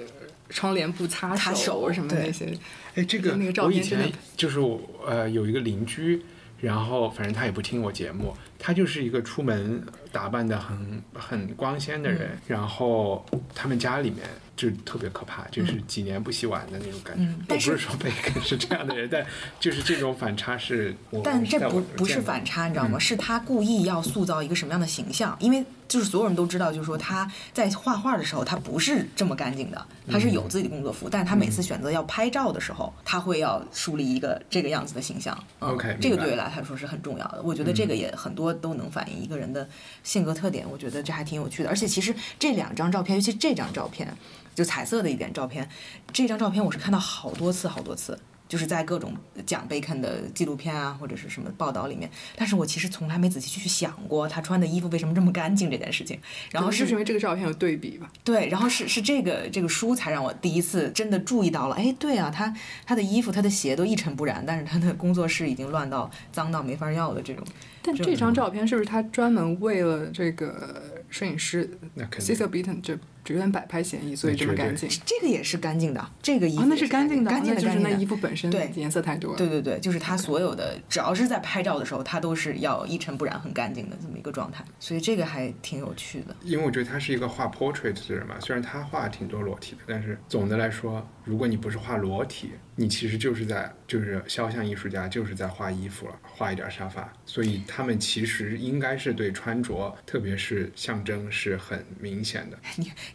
[0.49, 2.51] 窗帘布擦擦手什么对那些，
[2.95, 6.23] 哎，这个那个照我以片真的前就是我呃有一个邻居，
[6.59, 9.79] 然后反正他也不听我节目，他就是一个出门
[10.11, 13.23] 打扮的很很光鲜的嗯人，然后
[13.53, 14.21] 他们家里面
[14.57, 17.27] 就特别可怕，就是几年不洗碗的那种感觉。
[17.47, 19.23] 我不是说贝克是这样的人，但
[19.59, 22.97] 就是这种反差是我，但这不不是反差，你知道吗？
[22.97, 25.37] 嗯是他故意要塑造一个什么样的形象？
[25.39, 35.37] 因为就是所有人都知道，就是说他在画画的时候，他不是这么干净的，他是有自己的工作服，但是他每次选择要拍照的时候，他会要树立一个这个样子的形象。
[35.59, 37.43] 嗯 OK，这个对于来说是很重要的。
[37.43, 39.67] 我觉得这个也很多都能反映一个人的
[40.03, 41.69] 性格特点，我觉得这还挺有趣的。
[41.69, 44.15] 而且其实这两张照片，尤其这张照片，
[44.53, 45.69] 就彩色的一点照片，
[46.11, 48.19] 这张照片我是看到好多次好多次。
[48.47, 49.13] 就是在各种
[49.45, 56.19] 讲贝肯的纪录片啊，或者是什么报道里面，但是我其实从来没仔细去想过他穿的衣服为什么这么干净这件事情。
[56.51, 58.11] 然后是因为这个照片有对比吧。
[58.23, 62.53] 对，然后是是这个这个书才让我第一次真的注意到了，哎，对啊，他
[62.85, 67.43] 他的衣服、他的鞋都一尘不染，但是他的工作室已经乱到脏到没法要的这种。
[67.81, 74.87] 但这张照片是不是他专门为了这个摄影师那肯定 Cecil Beaton 就只有点摆拍嫌疑，所以这么干净？
[75.03, 79.37] 这个也是干净的，这个衣服、啊，那是干净的，干净的，就是那衣服本身对颜色太多了。
[79.37, 86.35] 对对对，就是他所有的，只要是在拍照的时候，他都是要一尘不染、很干净的这么一个状态，所以这个还挺有趣的。
[86.43, 102.57] 因为我觉得他是一个画 portrait 的人嘛，虽然他画挺多裸体的，但是总的来说，如果你不是画裸体，你其实就是在就是肖像艺术家就是在画衣服了，画一点沙发，所以他们其实应该是对穿着，特别是象征是很明显的。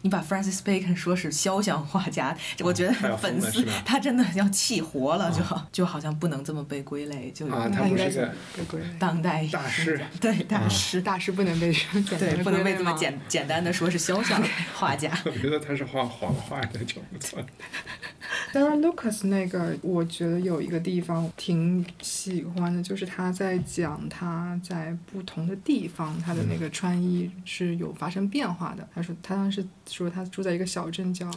[0.01, 8.87] 你把 Francis Bacon 说是肖像画家，我觉得粉丝他真的要气活了，就就好像不能这么被归类，就啊那应该他不是一个被归类。
[8.99, 11.71] 当代大师啊对大师，大师不能被
[12.19, 14.41] 对，不能被这么简简单的说是肖像
[14.75, 15.11] 画家。
[15.25, 17.39] 我觉得他是画黄画的就不错。
[18.53, 28.87] Sarah Lucas 那个，我觉得有一个地方挺喜欢的，就是他在讲他在不同的地方，他的那个穿衣是有发生变化的。
[28.93, 31.27] 他说他当时说他住在一个小镇叫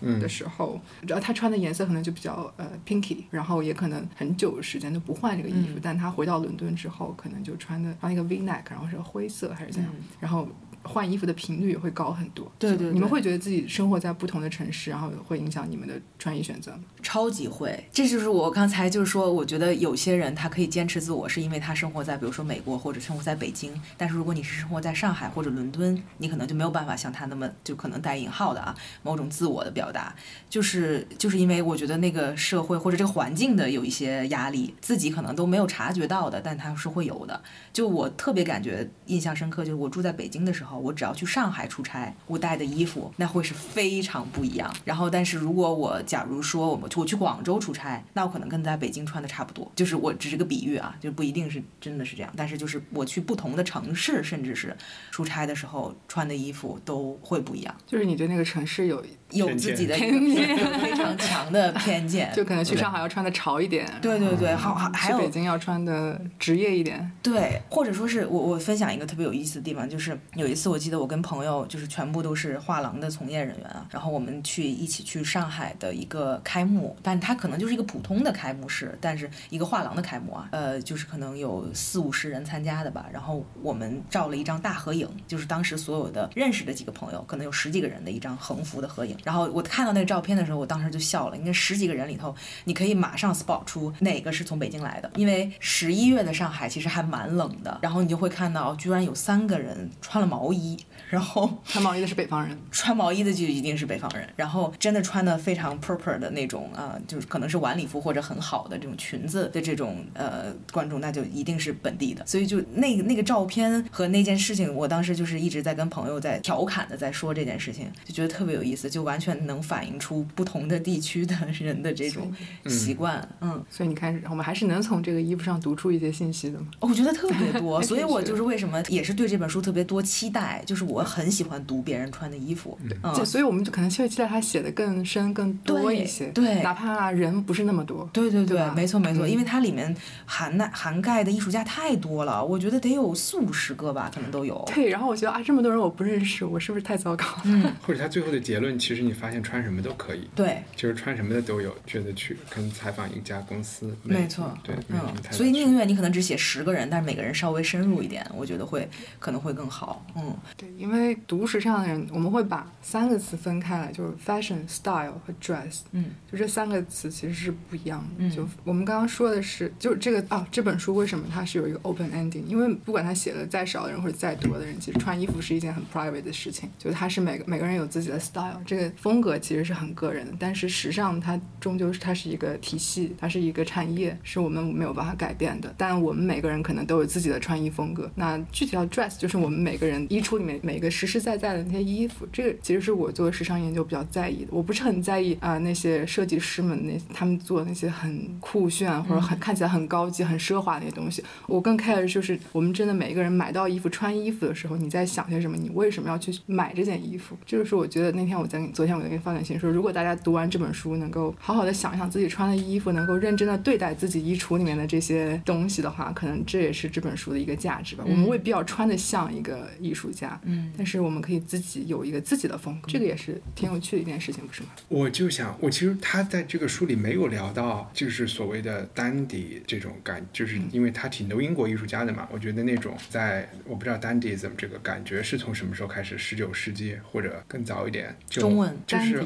[0.00, 0.18] 嗯。
[0.20, 10.48] 的时候，然后他穿的颜色可能就比较呃 pinky，然后也可能很久时间都不换这个衣服，但他回到伦敦之后，可能就穿的穿一个 V neck，然后是灰色还是怎样，然后。
[10.82, 12.50] 换衣服的频率也会高很多。
[12.58, 16.80] 对对对你们会觉得自己生活在不同的城市，然后会影响你们的穿衣选择吗？
[17.02, 23.72] 超级会，这就是我刚才就是说，我觉得有些人他可以坚持自我，是因为他生活在比如说美国或者生活在北京。
[23.96, 30.14] 但是如果你是生活在上海或者伦敦，你可能就没有办法像他那么就可能带引号的啊某种自我的表达，
[30.48, 37.40] 就是就是因为我觉得那个社会或者这个环境的有一些压力，自己可能都没有察觉到的，但它是会有的。
[37.72, 44.74] 就我特别感觉印象深刻，就是我住在北京的时候，我只要去上海出差，我带的衣服那会是非常不一样。
[44.84, 49.70] 然后，但是如果我假如说我们我去广州出差，那我可能跟在北京穿的差不多。
[49.74, 52.32] 就是我只是个比喻啊，就不一定是真的是这样。
[52.36, 54.76] 但是就是我去不同的城市，甚至是
[55.10, 57.74] 出差的时候穿的衣服都会不一样。
[57.86, 67.10] 就是你对那个城市有有自己的一偏见个非常 强的偏见， 就可能去上海要穿的潮一点，对对对，好还还有北京要穿的职业一点。
[67.22, 100.76] 对，或者说是我我分享一个特别有意思的地方，就是有一次我记得我跟朋友就是全部都是画廊的从业人员啊，然后我们去一起去上海的一个开幕，但它可能就是一个普通的开幕式，但是一个画廊的开幕啊，呃，就是可能有四五十人参加的吧，然后我们照了一张大合影，就是当时所有的认识的几个朋友，可能有十几个人的一张横幅的合影，然后我看到那个照片的时候，我当时就笑了，因为十几个人里头，你可以马上 spot 出哪个是从北京来的，因为十一月的上海其实还蛮冷的，然后你就会看到居然有三个人穿了毛衣，
[101.10, 112.24] 然后 穿毛衣的是北方人，穿毛衣的就一定是北方人，然后真的穿的非常 proper 的那种啊、就是可能是晚礼服或者很好的这种裙子的这种呃观众，那就一定是本地的。
[112.26, 122.32] 所以就那个那个照片和那件事情，我当时就是一直在跟朋友在调侃的在说这件事情，就觉得特别有意思，就完全能反映出不同的地区的人的这种
[122.66, 123.26] 习惯。
[123.40, 126.66] 嗯，所以你看，我们还是能从这个衣服上读出一些信息的嘛。
[126.78, 132.78] 我觉得特别多， 所以我就是为什么也是对这本书特别多期待，就是我很喜欢读别人穿的衣服。
[133.02, 138.08] 嗯，这所以我们就可能会期待他写的更深、更多一些，对哪怕人不是那么多。
[138.12, 139.94] 对对对，吧没错没错，嗯因为它里面
[140.26, 144.64] 涵盖涵盖的艺术家太多了，我觉得得有四五十个吧，可能都有。
[144.74, 147.42] 对，然后我觉得啊，这么多人我不认识，我是不是太糟糕了？
[147.44, 154.98] 嗯， 或者他最后的结论，其实你发现穿什么都可以，对，就是穿什么的都有，觉得去跟采访一家公司，没错，对，嗯，
[155.30, 160.04] 所以宁愿你可能只写十个人，但是每个人稍微深入一点，我觉得会可能会更好。
[160.16, 160.89] 嗯，对，因为
[161.26, 165.80] 读时尚的人，我们会把三个词分开来，就是 fashion、style 和 dress。
[165.92, 168.06] 嗯，就这三个词其实是不一样的。
[168.18, 172.44] 嗯就我们刚刚说的是，就是这个啊，这本书为什么它是有一个 open ending？
[172.46, 176.70] 因为不管他写的再少的人或者再多的人，其实穿衣服是一件很 private 的事情。
[176.78, 180.32] 就是它是每个每个人有自己的 style，这个风格其实是很个人的。
[180.38, 185.74] 但是时尚它终究是它是一个体系，它是一个产业，是我们没有办法改变的。
[185.76, 188.10] 但我们每个人可能都有自己的穿衣风格。
[188.14, 194.48] 那具体到 dress，就是我们每个人衣橱里面每个实实在在的那些衣服，这个其实是我做时尚研究比较在意的。
[194.50, 201.22] 我不是很在意啊、那些设计师们那他们做那些很酷炫或者很、看起来很高级、很奢华的那些东西。
[201.46, 205.56] 我更 care 的就是我们真的每一个人买到衣服、穿衣服的时候，你在想些什么？
[205.56, 207.36] 你为什么要去买这件衣服？
[207.44, 218.04] 这就是我觉得那天我在昨天我在跟你发短信说，如果大家读完这本书，能够好好的想一想自己穿的衣服，能够认真的对待自己衣橱里面的这些东西的话，可能这也是这本书的一个价值吧。
[218.06, 224.68] 我们未必要穿的像一个艺术家，嗯但是我们可以自己有一个自己的风格，这个也是挺有趣的一件事情，不是吗？
[224.88, 232.28] 我就想，我其实他在这个书里没有聊到，就是所谓的丹迪这种感，就是因为他挺多英国艺术家的嘛。
[232.32, 239.24] 我觉得那种在我不知道丹迪怎么这个感觉是从什么时候开始，十九世纪或者更早一点，就中文就是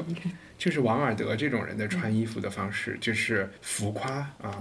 [0.57, 4.59] 就是王尔德这种人的穿衣服的方式，就是浮夸啊。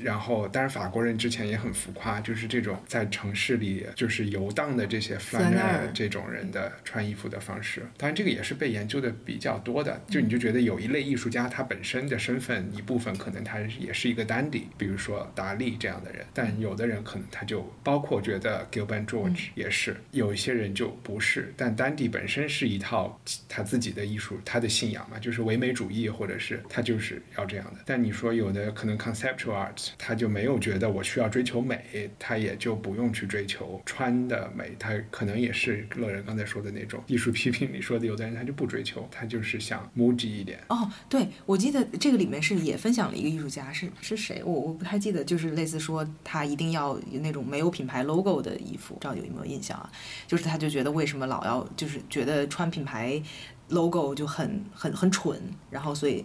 [0.00, 7.86] 然后，当然法国人之前也很浮夸，就是这种在城市里就是游荡的这些 f l a n e 尔 r 这种人的穿衣服的方式。
[7.96, 10.00] 当然，这个也是被研究的比较多的。
[10.08, 16.24] 就你就觉得有一类艺术家，他本身的身份一部分可能他也是一个 dandy，比如说达利这样的人。
[16.32, 21.52] 但有的人可能他就包括觉得 Gilbert George 也是，有一些人就不是。
[21.56, 27.80] 但 dandy 本身是一套他自己的艺术，他的信仰嘛，就是唯美主义，或者是他就是要这样的。
[27.86, 40.58] 但你说有的可能 conceptual art，他就没有觉得我需要追求美，他也就不用去追求穿的美，他可能也是乐人刚才说的那种艺术批评里说的，有的人他就不追求，他就是想 muji 一点。
[40.68, 44.42] 哦，对，我记得这个里面是也分享了一个艺术家，是是谁？
[44.44, 49.90] 我我不太记得，就是类似说他一定要那种没有品牌 logo 的衣服，不知道有没有印象啊？
[50.26, 53.22] 就是他就觉得为什么老要就是觉得穿品牌
[53.68, 56.24] logo 就很很很蠢，然后所以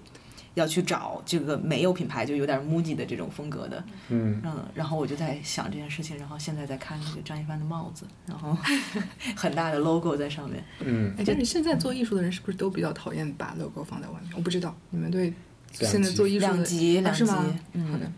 [0.58, 8.58] 要去找这个没有品牌就有点 MUJI 的这种风格的，嗯，嗯，然后我就在想这件事情，然后现在在看那个张一帆的帽子，然后
[9.38, 10.64] 很大的 logo 在上面。
[10.80, 14.32] 嗯，哎，但是现在做艺术的人是不是都比较讨厌把 logo 放在外面？
[14.36, 15.32] 我不知道，你们对
[15.72, 17.60] 现在做艺术的两极两啊是吗极？
[17.74, 18.12] 嗯好的，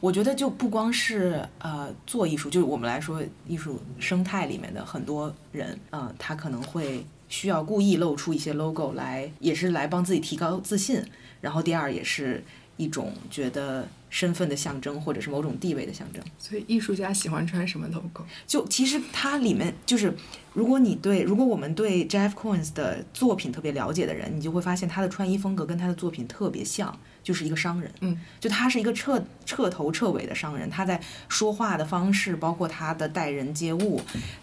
[0.00, 11.02] 我觉得就不光是呃做艺术，就是我们来说艺术生态里面的很多人，呃，他可能会需要故意露出一些 logo 来，也是来帮自己提高自信。
[11.40, 12.44] 然后第二也是
[12.76, 16.22] 一种觉得身份的象征，或者是某种地位的象征。
[16.38, 18.22] 所以艺术家喜欢穿什么 logo？
[18.46, 20.14] 就其实它里面就是，
[20.52, 27.90] 如果你对，如果我们对 Jeff Koons 的作品特别了解的人，你就会发现他的穿衣风格跟他的作品特别像，就是一个商人。
[28.00, 34.00] 嗯，就他是一个彻彻头彻尾的商人，他在说话的方式，包括他的待人接物，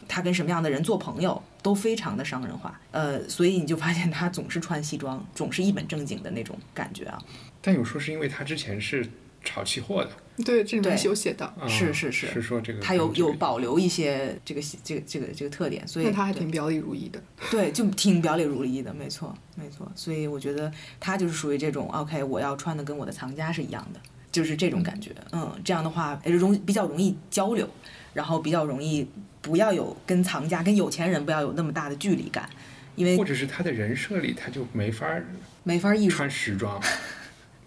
[0.07, 2.79] 他跟什么样的人做朋友，都非常的商人化。
[2.91, 7.21] 呃，所以你就发现他总是穿西装，总是一本正经的那种感觉啊。
[7.61, 9.07] 但有说是因为他之前是
[9.43, 10.11] 炒期货的，
[10.43, 11.45] 对，这里面有写的。
[11.45, 17.21] 啊是是是是说这个他有有保留一些这个这个这个这个特点，所以那他还挺表里如一的。
[17.49, 19.89] 对，就挺表里如一的，没错，没错。
[19.95, 23.99] 所以我觉得他就是属于这种，OK，我要穿的跟我的藏家是一样的，
[24.31, 25.11] 就是这种感觉。
[25.31, 27.67] 嗯，这样的话也容比较容易交流，
[28.13, 29.07] 然后比较容易
[29.41, 32.49] 不要有跟藏家、跟有钱人不要有那么大的距离感，
[32.95, 35.25] 因为或者是他的人设里他就没法儿
[35.63, 36.81] 没法艺术穿时装，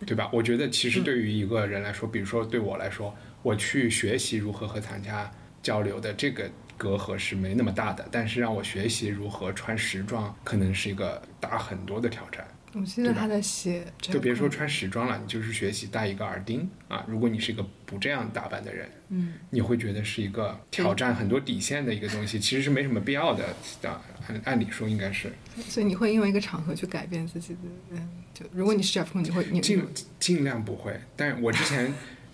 [0.07, 0.29] 对吧？
[0.33, 5.31] 我觉得其实对于一个人来说，比如说对我来说，我去学习如何和藏家
[5.63, 12.47] 交流的这个隔阂是没那么大的，但是让我学习如何穿时装，可能是一个大很多的挑战。
[12.75, 17.05] 我记得他在写，就别说穿时装了，你就是学习戴一个耳钉啊。
[17.07, 23.45] 如果你是一个不这样打扮的人，嗯，你会觉得是一个挑战很多底线的一个东西，其实是没什么必要的。
[23.83, 25.31] 啊，按按理说应该是
[25.69, 27.61] 所以你会因为一个场合去改变自己的，
[27.91, 29.85] 嗯，就如果你是 Jeff 你会你尽
[30.19, 30.99] 尽量不会。
[31.15, 31.93] 但我之前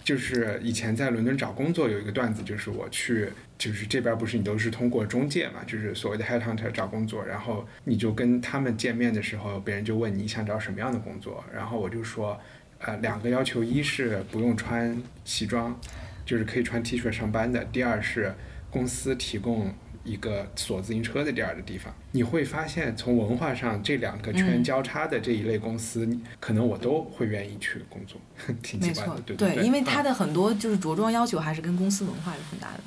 [0.08, 3.28] 就是以前在伦敦找工作有一个段子，就是我去
[3.58, 12.40] 就是这边不是你都是通过中介嘛，就是所谓的 headhunter 找工作，然后你就跟他们见面的时候，别人就问你想找什么样的工作，然后我就说，
[12.78, 14.96] 呃，两个要求，一是不用穿
[15.26, 15.78] 西装，
[16.24, 18.32] 就是可以穿 T 恤上班的；第二是
[18.70, 19.74] 公司提供
[20.08, 21.94] 一个锁自行车的这样的地方。
[22.12, 26.08] 你会发现，从文化上这两个圈嗯交叉的这一类公司，
[26.40, 28.20] 可能我都会愿意去工作，
[28.62, 32.80] 挺奇怪的，，对对，因为他嗯的很多就是着装要求还是跟公司文化有很大的，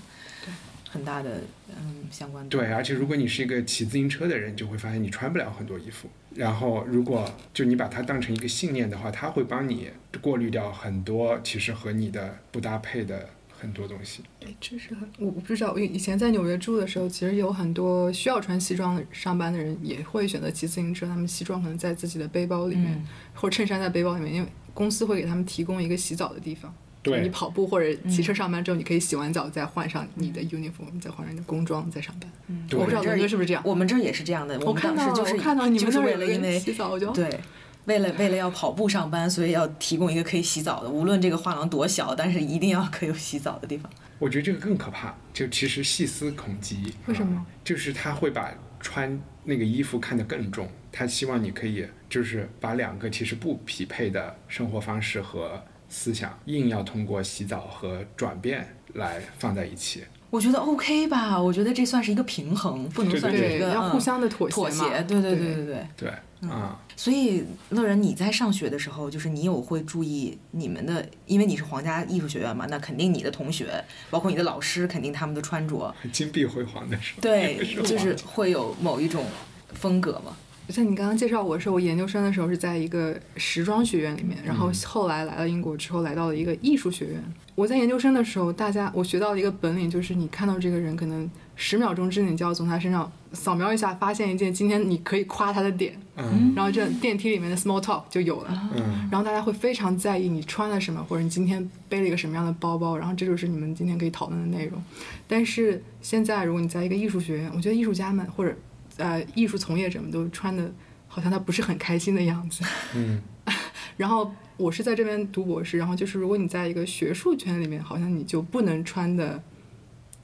[0.45, 0.53] 对，
[0.89, 1.41] 很大的
[1.79, 2.49] 嗯相关的。
[2.49, 6.09] 对，而且如果你是一个骑自行车的人，就会发现你穿不了很多衣服。
[6.33, 9.89] 然后，如果就你把它当成一个信念的话，它会帮你
[10.21, 13.27] 过滤掉很多其实和你的不搭配的
[13.61, 14.23] 很多东西。
[14.43, 23.05] 哎，这是很我我不知道，我以前在纽约住的时候，其实有很多需要穿西装上班的人也会选择骑自行车，他们西装可能在自己的背包里面，嗯
[23.35, 26.73] 或者衬衫在背包里面，因为公司会给他们提供一个洗澡的地方。
[27.03, 32.31] 对你跑步或者骑车上班之后，你可以洗完澡再换上你的 uniform，再换上你的工装再上班。
[32.69, 33.63] 对我不知道伦敦是不是这样。
[33.65, 37.39] 我们这儿也是这样的，我看到就是我看到你们就是为了因为洗澡，我就对，
[37.85, 43.91] 为了为了要跑步上班，所以要提供一个可以洗澡的，无论这个画廊多小，但是一定要可以有洗澡的地方。
[44.19, 46.93] 我觉得这个更可怕，就其实细思恐极。
[47.07, 55.59] 为什么啊就是他会把穿那个衣服看得更重，他希望你可以就是把两个其实不匹配的生活方式和
[55.89, 60.03] 思想，硬要通过洗澡和转变来放在一起。
[60.29, 65.03] 我觉得 OK 吧，我觉得这算是一个平衡，不能算是一个要互嗯相的妥协妥协。
[65.03, 65.87] 对对对对对对。
[65.97, 66.49] 对，嗯。
[66.49, 79.25] 啊、所以乐人，你在上学的时候，就是你有会注意你们的，因为你是皇家艺术学院嘛，那肯定你的同学，包括你的老师，肯定他们的穿着，金碧辉煌的时候，对，就是会有某一种
[79.73, 80.35] 风格嘛。
[80.69, 87.21] 像你刚刚介绍我的时候，我研究生的时候是在一个时装学院里面，然后后来来了英国之后，来到了一个艺术学院。
[87.55, 91.29] 我在研究生的时候，大家我学到了一个本领，就是你看到这个人，可能
[91.63, 98.69] 十秒钟之内你就要从他身上扫描一下，发现一件今天你可以夸他的点，嗯然后这电梯里面的 small talk 就有了。
[98.73, 104.83] 嗯，然后大家会非常在意你穿了什么，或者你今天背了一个什么样的包包，然后这就是你们今天可以讨论的内容。
[105.27, 108.57] 但是现在，如果你在一个艺术学院，我觉得艺术家们或者
[108.97, 110.73] 呃艺术从业者们都穿的
[111.07, 112.63] 好像他不是很开心的样子。
[112.95, 113.21] 嗯，
[113.97, 119.43] 然后我是在这边读博士，然后就是如果你在一个学术圈里面，好像你就不能穿的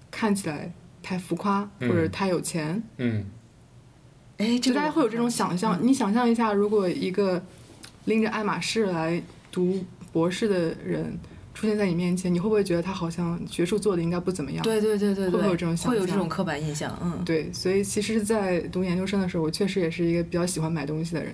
[0.09, 0.73] 看起来
[1.07, 2.83] 太浮夸或者嗯太有钱。
[2.97, 3.23] 嗯，
[4.35, 5.79] 哎，这就大家会有这种想象。
[5.81, 7.41] 你想象一下，如果一个
[8.03, 9.81] 拎着爱马仕来读
[10.11, 11.17] 博士的人
[11.53, 14.61] 出现在你面前，你会不会觉得他好像学术做的应该不怎么样？
[14.65, 16.93] 对对对对对，会不会有这种想会有这种刻板印象？
[17.01, 21.31] 嗯，对，所以其实，在读研究生的时候，我确实也是一个比较喜欢买东西的人。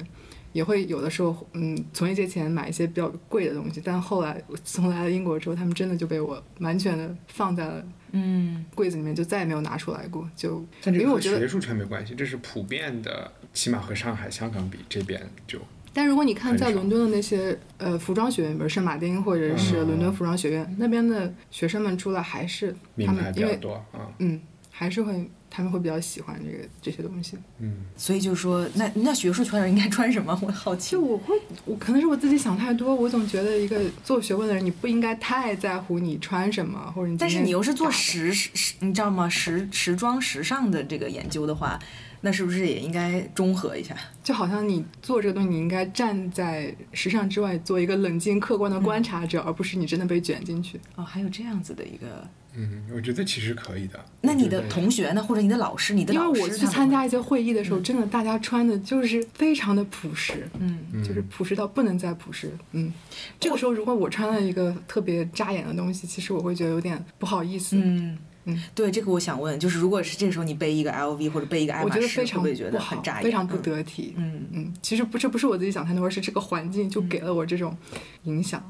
[0.53, 10.29] 也会有的时候，嗯，存一些钱买一些比较贵的东西，但后来我从来了英国之后，他们真的就被我完全的放在了嗯，柜子里面，就再也没有拿出来过。
[10.35, 15.59] 就但这因为我觉得，学术圈没关系，这是普遍的，起码和上海、香港比，这边就
[15.95, 24.09] 但如果你看在伦敦的那些呃服装学院，比如圣马丁或者是嗯伦敦服装学院、那边的学生们出来，还是名牌比他们因为较多啊。
[24.17, 24.41] 嗯，
[24.71, 27.37] 还是会他们会比较喜欢这个这些东西。
[27.59, 30.37] 嗯，所以就说那那学术圈的人应该穿什么？
[30.41, 30.99] 我好奇就。
[30.99, 31.35] 我会，
[31.65, 39.29] 我可能是我自己想太多，我总觉得一个做学问的人，你不应该太在乎你穿什么，或者你但是你又是做时时，你知道吗？
[39.29, 41.77] 时时装时尚的这个研究的话，
[42.25, 43.93] 那是不是也应该中和一下？
[44.23, 50.79] 就好像你做这个东西，你应该站在时尚之外，做一个冷静客观的观察者，而不是你真的被卷进去。
[50.95, 52.25] 哦，还有这样子的一个。
[52.55, 53.99] 嗯，我觉得其实可以的。
[54.21, 62.49] 那你的同学呢，或者你的老师，你的因为老师我去参加一些会议的时候，真的大家穿的就是非常的朴实，嗯，就是朴实到不能再朴实。
[62.71, 62.93] 嗯，
[63.39, 67.75] 这个时候如果我穿了一个特别扎眼的东西，其实我会觉得有点不好意思。
[67.75, 73.23] 嗯嗯，对，这个我想问，就是如果是这时候你背一个 LV 或者背一个爱我马仕，觉得非常会不会觉得很扎眼？
[73.23, 74.13] 非常不嗯得体。
[74.17, 77.75] 嗯，嗯，其实不是不是我自己想太多，而是这个环境就给了我这种
[78.23, 78.61] 影响。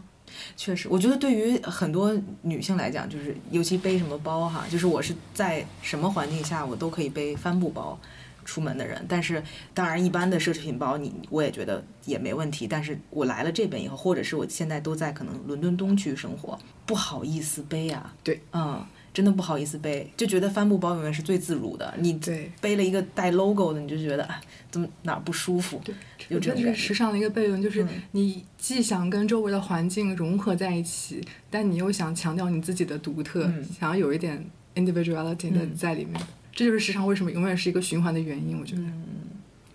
[0.55, 7.99] 确实，我觉得对于很多女性来讲，就是尤其背什么包哈，就是我是在什么环境下我都可以背帆布包
[8.43, 9.03] 出门的人。
[9.07, 9.43] 但是
[9.73, 12.67] 当然，一般的奢侈品包你我也觉得也没问题。
[12.67, 18.13] 但是我来了这边以后，或者是我现在都在可能伦敦东区生活，不好意思背啊。
[18.23, 18.83] 对，嗯。
[19.13, 21.93] 真的不好意思背，就觉得帆布包永远是最自如的。
[21.99, 22.19] 你
[22.59, 24.41] 背了一个带 logo 的，你就觉得啊，
[24.71, 25.79] 怎么哪儿不舒服？
[25.85, 25.93] 对，
[26.29, 26.79] 有这这种感觉。
[26.79, 34.43] 是时尚的一个悖论，就是嗯你既想跟周围的环境融合在一起，但你又想强调你自己的独特，嗯想要有一点
[34.75, 36.19] individuality 的嗯在里面。
[36.51, 38.81] 这就是时尚为什么永远是一个循环的原因，我觉得。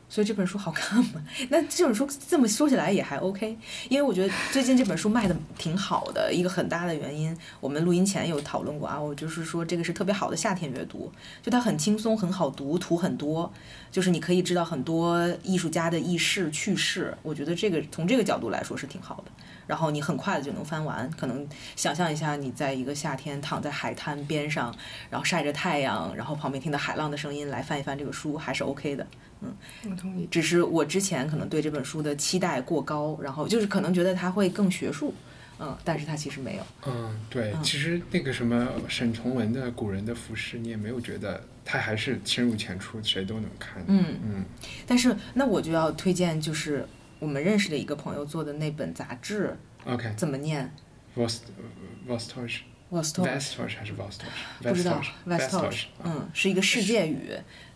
[0.08, 1.22] 所以这本书好看吗？
[1.50, 3.56] 那这本书这么说起来也还 OK，
[3.88, 13.52] 因为我觉得最近这本书卖的挺好的，一个很大的原因，我们录音前有讨论过啊，我就是说这个是特别好的夏天阅读，就它很轻松，很好读，图很多，
[13.90, 19.30] 就是你可以知道很多艺术家的轶事趣事，我觉得这个从这个角度来说是挺好的。
[19.68, 21.46] 然后你很快的就能翻完，可能
[21.76, 24.74] 想象一下你在一个夏天躺在海滩边上，
[25.08, 29.06] 然后晒着太阳，然后旁边听到海浪的声音来翻一翻这个书，还是 OK 的。
[29.40, 29.54] 嗯
[29.88, 30.26] 我同意。
[30.30, 35.14] 只是我之前可能对这本书的期待过高，然后就是可能觉得它会更学术，
[35.60, 36.62] 嗯，但是它其实没有。
[36.86, 43.82] 嗯，对，其实那个什么沈从文的《古人的服饰》，你也没有觉得他还是深入浅出，谁都能看。
[43.86, 44.44] 嗯嗯
[44.86, 46.84] 但是那我就要推荐，就是
[47.18, 49.56] 我们认识的一个朋友做的那本杂志
[49.86, 50.72] ，，OK，怎么念
[51.16, 51.40] ？Vost
[52.08, 54.62] Vostosh？Vostok Vestosh 还是 Vostosh？
[54.62, 57.32] 不知道 Vestosh，Vostok，嗯，是一个世界语，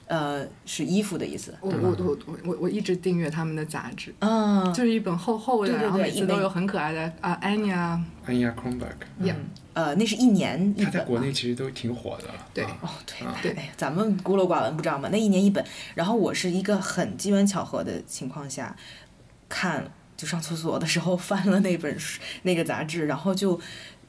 [0.07, 1.55] 呃，是衣服的意思。
[1.61, 6.29] 我我我我我我一直订阅他们的杂志，嗯，就是一本厚厚的，对对对然后每次一本。
[6.29, 9.35] 都有很可爱的啊安妮啊，Anya Kronberg，呀
[9.75, 12.29] 呃，那是一年一他在国内其实都挺火的。
[12.29, 12.35] 了。
[12.53, 12.63] 对。
[12.65, 13.35] 啊哦，对啊。
[13.43, 15.09] 对，哎呀咱们孤陋寡闻不知道吗？
[15.11, 15.65] 那一年一本，
[15.95, 18.77] 然后我是一个很机缘巧合的情况下
[19.53, 19.85] 看，
[20.17, 23.61] 就上厕所的时候翻了那本书那个杂志，然后就。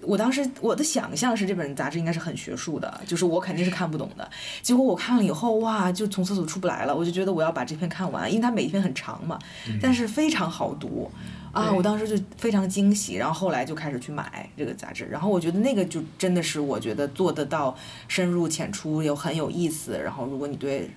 [0.05, 4.29] 我当时我的想象是这本杂志应该是很学术的，就是我肯定是看不懂的。
[4.61, 6.93] 结果我看了以后，哇，就从厕所出不来了。
[6.93, 9.39] 我就觉得我要把这篇看完，因为它每一篇很长嘛，
[9.81, 11.09] 但是非常好读
[11.53, 11.71] 啊！
[11.71, 15.05] 我当时就非常惊喜，然后后来就开始去买这个杂志。
[15.05, 17.73] 然后我觉得那个就真的是我觉得做得到
[18.09, 19.97] 深入浅出，又很有意思。
[19.97, 20.91] 然后如果你对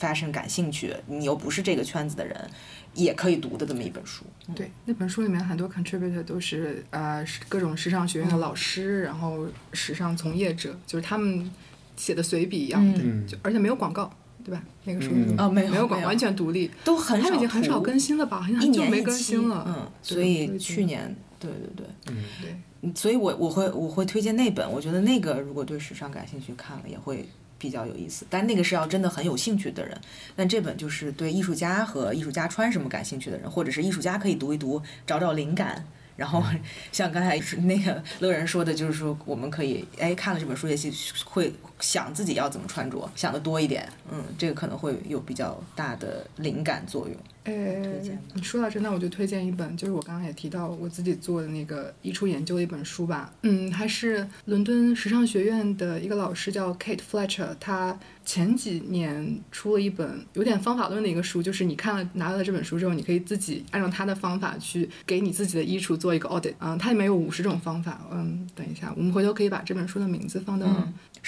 [0.00, 2.50] fashion 感兴趣，你又不是这个圈子的人，
[2.94, 4.24] 也可以读的这么一本书。
[4.54, 11.50] 对，那本书里面很多 contributor 都是呃是各种时尚学院的老师，然后时尚从业者，就是他们
[11.96, 13.26] 写的随笔一样的，嗯。
[13.26, 14.10] 就而且没有广告，
[14.44, 14.62] 对吧？
[14.84, 15.34] 那个书嗯。
[15.38, 18.40] 哦没有没有广，告完全独立，都很少他们已经很少更新了吧？
[18.40, 21.86] 好像一很久没更新了，嗯，所以去年，对对对。
[22.08, 22.50] 嗯，对。
[22.52, 27.28] 嗯所以我我会我会推荐那本，我觉得那个如果对时尚感兴趣，看了也会
[27.58, 28.26] 比较有意思。
[28.30, 29.98] 但那个是要真的很有兴趣的人，
[30.36, 35.84] 但这本就是对艺术家和艺术家穿什么感兴趣的人，或者是艺术家可以读一读，找找灵感。
[36.16, 36.42] 然后
[36.90, 40.92] 像刚才那个乐人说的，就是说我们可以哎看了这本书也许
[41.24, 47.16] 会想自己要怎么穿着，想的多一点，嗯，这个可能会有比较大的灵感作用。
[47.44, 53.32] 呃荐，你说到这，那我就推荐一本，就是我刚刚也提到我自己做的那个衣橱研究的一本书吧。
[53.40, 66.52] 嗯，它是伦敦时尚学院的一个老师叫 Kate Fletcher，他前几年出了一本有点方法论的一个书，就是你看了拿到了这本书之后，你可以自己按照他的方法去给你自己的衣橱做一个 audit。
[66.58, 68.02] 嗯，它里面有五十种方法。
[68.12, 70.66] 嗯，等一下，我们回头可以把这本书的名字放到、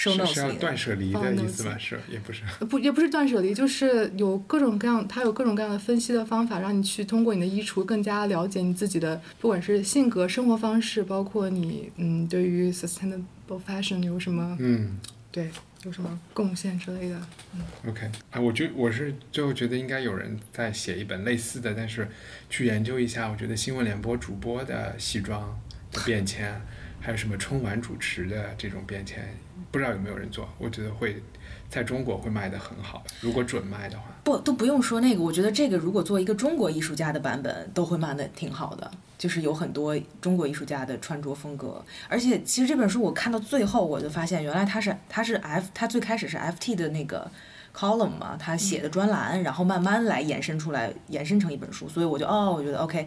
[0.01, 1.77] 收 notes 是要断舍离的意思吧？
[1.77, 2.41] 是也不是？
[2.65, 14.97] 不，也不是断舍离，就是有各种各样，它有各种各样的分析的方法，让你去通过你的衣橱更加了解你自己的，不管是性格、生活方式，包括你嗯对于 sustainable fashion 有什么嗯
[15.31, 15.51] 对
[15.83, 17.21] 有什么贡献之类的。
[17.53, 22.09] 嗯，OK 啊，我觉我是最后觉得应该有人在写一本类似的，但是
[22.49, 25.59] 去研究一下，我觉得新闻联播主播的西装
[25.91, 26.59] 的变迁，
[26.99, 29.37] 还有什么春晚主持的这种变迁，
[29.71, 30.47] 不知道有没有人做？
[30.57, 31.21] 我觉得会
[31.69, 34.05] 在中国会卖得很好，如果准卖的话。
[34.23, 38.91] 不都不用说那个，我觉得这个如果做一个中国艺术家的版本，都会卖的挺好的。
[39.17, 47.29] 就是有很多中国艺术家的穿着风格，而且其实这本书我看到最后，我就发现原来他是他是 F，他最开始是 FT 的那个
[47.71, 51.87] column 嘛，他写的专栏，然后慢慢来延伸出来，延伸成一本书。
[51.87, 53.05] 所以我就哦，我觉得 OK，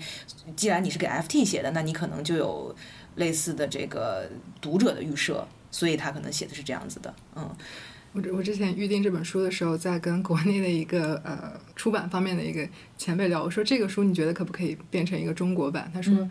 [0.55, 2.73] 既然你是给 FT 写的，那你可能就有
[3.17, 5.45] 类似的这个读者的预设，
[5.75, 7.51] 所以他可能写的是这样子的，嗯。
[8.13, 12.65] 我我之前预定这本书的时候，在跟国内的一个呃出版方面的一个
[12.97, 15.91] 前辈聊，我说这个书你觉得可不可以变成一个中国版？
[15.93, 16.31] 他说、嗯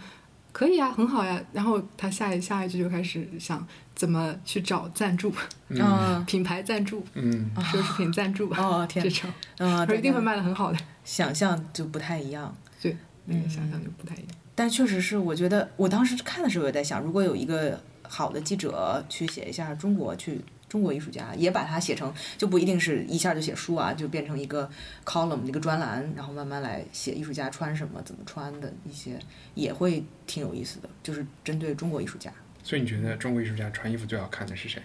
[0.54, 1.44] 可以啊，很好呀。
[1.52, 5.34] 然后他下一下一句就开始想怎么去找赞助，
[5.70, 10.78] 嗯 品牌赞助、嗯，奢侈品赞助，哦天这种，嗯，他一定会卖的很好的。
[11.04, 12.56] 想象就不太一样。
[12.80, 14.28] 对，那个想象就不太一样。
[14.54, 20.39] 但确实是，我觉得我当时看的时候也在想，如果有一个好的记者去写一下中国，去
[20.70, 24.70] 中国艺术家，也把它写成，就不一定是一下就写书啊，就变成一个
[25.06, 29.20] column 一个专栏，然后慢慢来写艺术家穿什么、怎么穿的一些，
[29.56, 32.32] 也会挺有意思的，就是针对中国艺术家。
[32.64, 34.82] 所以你觉得中国艺术家穿衣服最好看的是谁？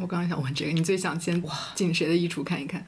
[0.00, 2.86] 我刚刚想问这个，你最想先哇进谁的衣橱看一看？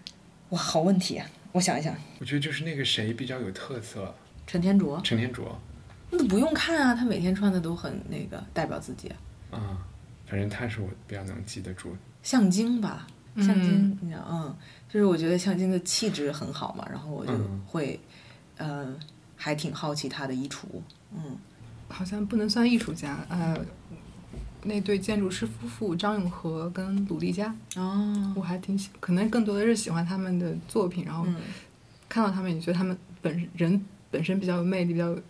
[0.51, 1.27] 哇，好问题啊！
[1.53, 4.15] 我想一想，我觉得就是那个谁比较有特色，
[4.47, 5.61] 陈天卓，陈天卓。
[6.11, 9.17] 那都不用看啊，他每天穿的都很那个代表自己啊，
[9.51, 9.79] 啊、
[10.27, 11.97] 反正他是我比较能记得住。
[12.23, 13.43] 向京吧，嗯。
[13.45, 14.57] 向京，你知道，嗯，
[14.89, 17.63] 就是我觉得向京的气质很好嘛，然后我就嗯。
[17.67, 17.99] 会，
[18.59, 18.95] 呃，
[19.37, 20.67] 还挺好奇他的衣橱，
[21.15, 21.37] 嗯，
[21.89, 23.57] 好像不能算艺术家，呃，
[24.65, 31.37] 那对建筑师夫妇张永和跟鲁丽佳，哦，我还挺喜，可能更多的是喜欢他们的作品，然后嗯。
[32.09, 33.81] 看到他们也觉得他们本人
[34.11, 35.23] 本身比较有魅力，比较有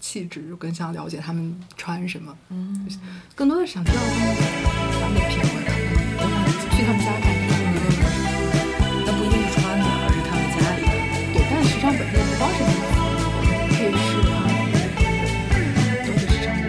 [0.00, 2.86] 气质，就更想了解他们穿什么，嗯，
[3.34, 4.36] 更多的想知道他们
[5.00, 5.46] 他们的品味，
[6.18, 7.48] 我想去他们家看看。
[9.06, 10.92] 那不一定是穿的，而是他们家里的，
[11.34, 12.86] 对，但是时尚本身不光是衣服，
[13.70, 14.36] 配饰啊，
[16.06, 16.64] 都是时尚的。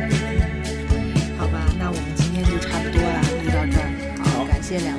[1.38, 3.88] 好吧，那我们今天就差不多了，录到这儿，
[4.24, 4.46] 好，好。
[4.46, 4.99] 感谢两